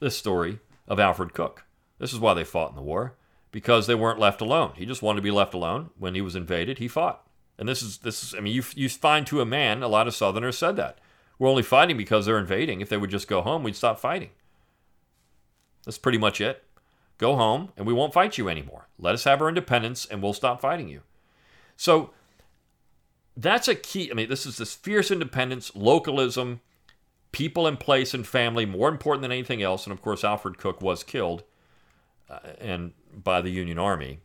This 0.00 0.16
story 0.16 0.58
of 0.88 0.98
Alfred 0.98 1.32
Cook. 1.32 1.64
This 1.98 2.12
is 2.12 2.18
why 2.18 2.34
they 2.34 2.44
fought 2.44 2.70
in 2.70 2.76
the 2.76 2.82
war 2.82 3.14
because 3.52 3.86
they 3.86 3.94
weren't 3.94 4.18
left 4.18 4.40
alone. 4.40 4.72
He 4.74 4.84
just 4.84 5.02
wanted 5.02 5.18
to 5.18 5.22
be 5.22 5.30
left 5.30 5.54
alone. 5.54 5.90
When 5.98 6.14
he 6.14 6.20
was 6.20 6.34
invaded, 6.34 6.78
he 6.78 6.88
fought. 6.88 7.24
And 7.58 7.68
this 7.68 7.82
is 7.82 7.98
this 7.98 8.22
is 8.22 8.34
I 8.34 8.40
mean 8.40 8.54
you 8.54 8.64
you 8.74 8.88
find 8.88 9.26
to 9.28 9.40
a 9.40 9.46
man 9.46 9.82
a 9.82 9.88
lot 9.88 10.08
of 10.08 10.14
Southerners 10.14 10.58
said 10.58 10.76
that. 10.76 10.98
We're 11.42 11.48
only 11.48 11.64
fighting 11.64 11.96
because 11.96 12.24
they're 12.24 12.38
invading. 12.38 12.82
If 12.82 12.88
they 12.88 12.96
would 12.96 13.10
just 13.10 13.26
go 13.26 13.42
home, 13.42 13.64
we'd 13.64 13.74
stop 13.74 13.98
fighting. 13.98 14.30
That's 15.84 15.98
pretty 15.98 16.16
much 16.16 16.40
it. 16.40 16.62
Go 17.18 17.34
home 17.34 17.72
and 17.76 17.84
we 17.84 17.92
won't 17.92 18.12
fight 18.12 18.38
you 18.38 18.48
anymore. 18.48 18.86
Let 18.96 19.14
us 19.14 19.24
have 19.24 19.42
our 19.42 19.48
independence 19.48 20.06
and 20.06 20.22
we'll 20.22 20.34
stop 20.34 20.60
fighting 20.60 20.88
you. 20.88 21.00
So 21.76 22.10
that's 23.36 23.66
a 23.66 23.74
key. 23.74 24.08
I 24.08 24.14
mean, 24.14 24.28
this 24.28 24.46
is 24.46 24.56
this 24.56 24.72
fierce 24.72 25.10
independence, 25.10 25.72
localism, 25.74 26.60
people 27.32 27.66
in 27.66 27.76
place 27.76 28.14
and 28.14 28.24
family, 28.24 28.64
more 28.64 28.88
important 28.88 29.22
than 29.22 29.32
anything 29.32 29.64
else. 29.64 29.84
And 29.84 29.92
of 29.92 30.00
course, 30.00 30.22
Alfred 30.22 30.58
Cook 30.58 30.80
was 30.80 31.02
killed 31.02 31.42
uh, 32.30 32.38
and 32.60 32.92
by 33.12 33.40
the 33.40 33.50
Union 33.50 33.80
Army. 33.80 34.20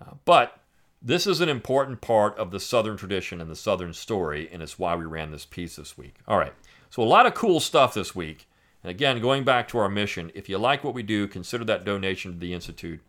Uh, 0.00 0.12
but 0.24 0.60
this 1.02 1.26
is 1.26 1.40
an 1.40 1.48
important 1.48 2.00
part 2.00 2.36
of 2.38 2.50
the 2.50 2.60
Southern 2.60 2.96
tradition 2.96 3.40
and 3.40 3.50
the 3.50 3.56
Southern 3.56 3.92
story, 3.92 4.48
and 4.52 4.62
it's 4.62 4.78
why 4.78 4.96
we 4.96 5.04
ran 5.04 5.30
this 5.30 5.44
piece 5.44 5.76
this 5.76 5.96
week. 5.96 6.16
All 6.26 6.38
right, 6.38 6.54
so 6.90 7.02
a 7.02 7.04
lot 7.04 7.26
of 7.26 7.34
cool 7.34 7.60
stuff 7.60 7.94
this 7.94 8.14
week. 8.14 8.48
And 8.82 8.90
again, 8.90 9.20
going 9.20 9.44
back 9.44 9.68
to 9.68 9.78
our 9.78 9.88
mission, 9.88 10.30
if 10.34 10.48
you 10.48 10.58
like 10.58 10.84
what 10.84 10.94
we 10.94 11.02
do, 11.02 11.26
consider 11.26 11.64
that 11.64 11.84
donation 11.84 12.32
to 12.32 12.38
the 12.38 12.54
Institute. 12.54 13.00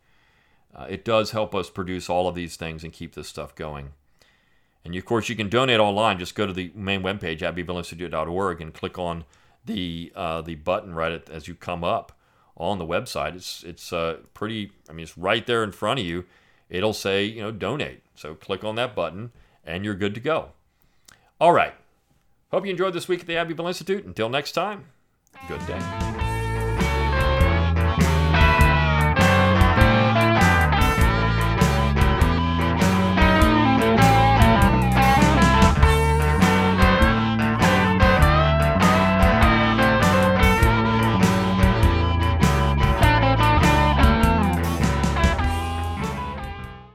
Uh, 0.75 0.85
it 0.89 1.05
does 1.05 1.31
help 1.31 1.55
us 1.55 1.69
produce 1.69 2.09
all 2.09 2.27
of 2.27 2.35
these 2.35 2.55
things 2.55 2.83
and 2.83 2.93
keep 2.93 3.15
this 3.15 3.27
stuff 3.27 3.55
going. 3.55 3.91
And 4.83 4.95
of 4.95 5.05
course, 5.05 5.27
you 5.29 5.35
can 5.35 5.49
donate 5.49 5.79
online. 5.79 6.19
Just 6.19 6.35
go 6.35 6.45
to 6.45 6.53
the 6.53 6.71
main 6.75 7.01
webpage, 7.01 7.39
abbevilleinstitute.org, 7.39 8.61
and 8.61 8.73
click 8.73 8.97
on 8.97 9.25
the 9.65 10.11
uh, 10.15 10.41
the 10.41 10.55
button 10.55 10.93
right 10.93 11.11
at, 11.11 11.29
as 11.29 11.47
you 11.47 11.55
come 11.55 11.83
up 11.83 12.17
on 12.55 12.77
the 12.77 12.85
website. 12.85 13.35
It's 13.35 13.63
it's 13.63 13.91
uh, 13.91 14.17
pretty. 14.33 14.71
I 14.89 14.93
mean, 14.93 15.03
it's 15.03 15.17
right 15.17 15.45
there 15.45 15.63
in 15.63 15.71
front 15.71 15.99
of 15.99 16.05
you 16.05 16.25
it'll 16.69 16.93
say, 16.93 17.23
you 17.23 17.41
know, 17.41 17.51
donate. 17.51 18.01
So 18.15 18.35
click 18.35 18.63
on 18.63 18.75
that 18.75 18.95
button 18.95 19.31
and 19.65 19.83
you're 19.85 19.95
good 19.95 20.15
to 20.15 20.19
go. 20.19 20.49
All 21.39 21.51
right. 21.51 21.73
Hope 22.51 22.65
you 22.65 22.71
enjoyed 22.71 22.93
this 22.93 23.07
week 23.07 23.21
at 23.21 23.27
the 23.27 23.37
Abbeville 23.37 23.67
Institute. 23.67 24.05
Until 24.05 24.29
next 24.29 24.53
time, 24.53 24.85
good 25.47 25.65
day. 25.67 26.16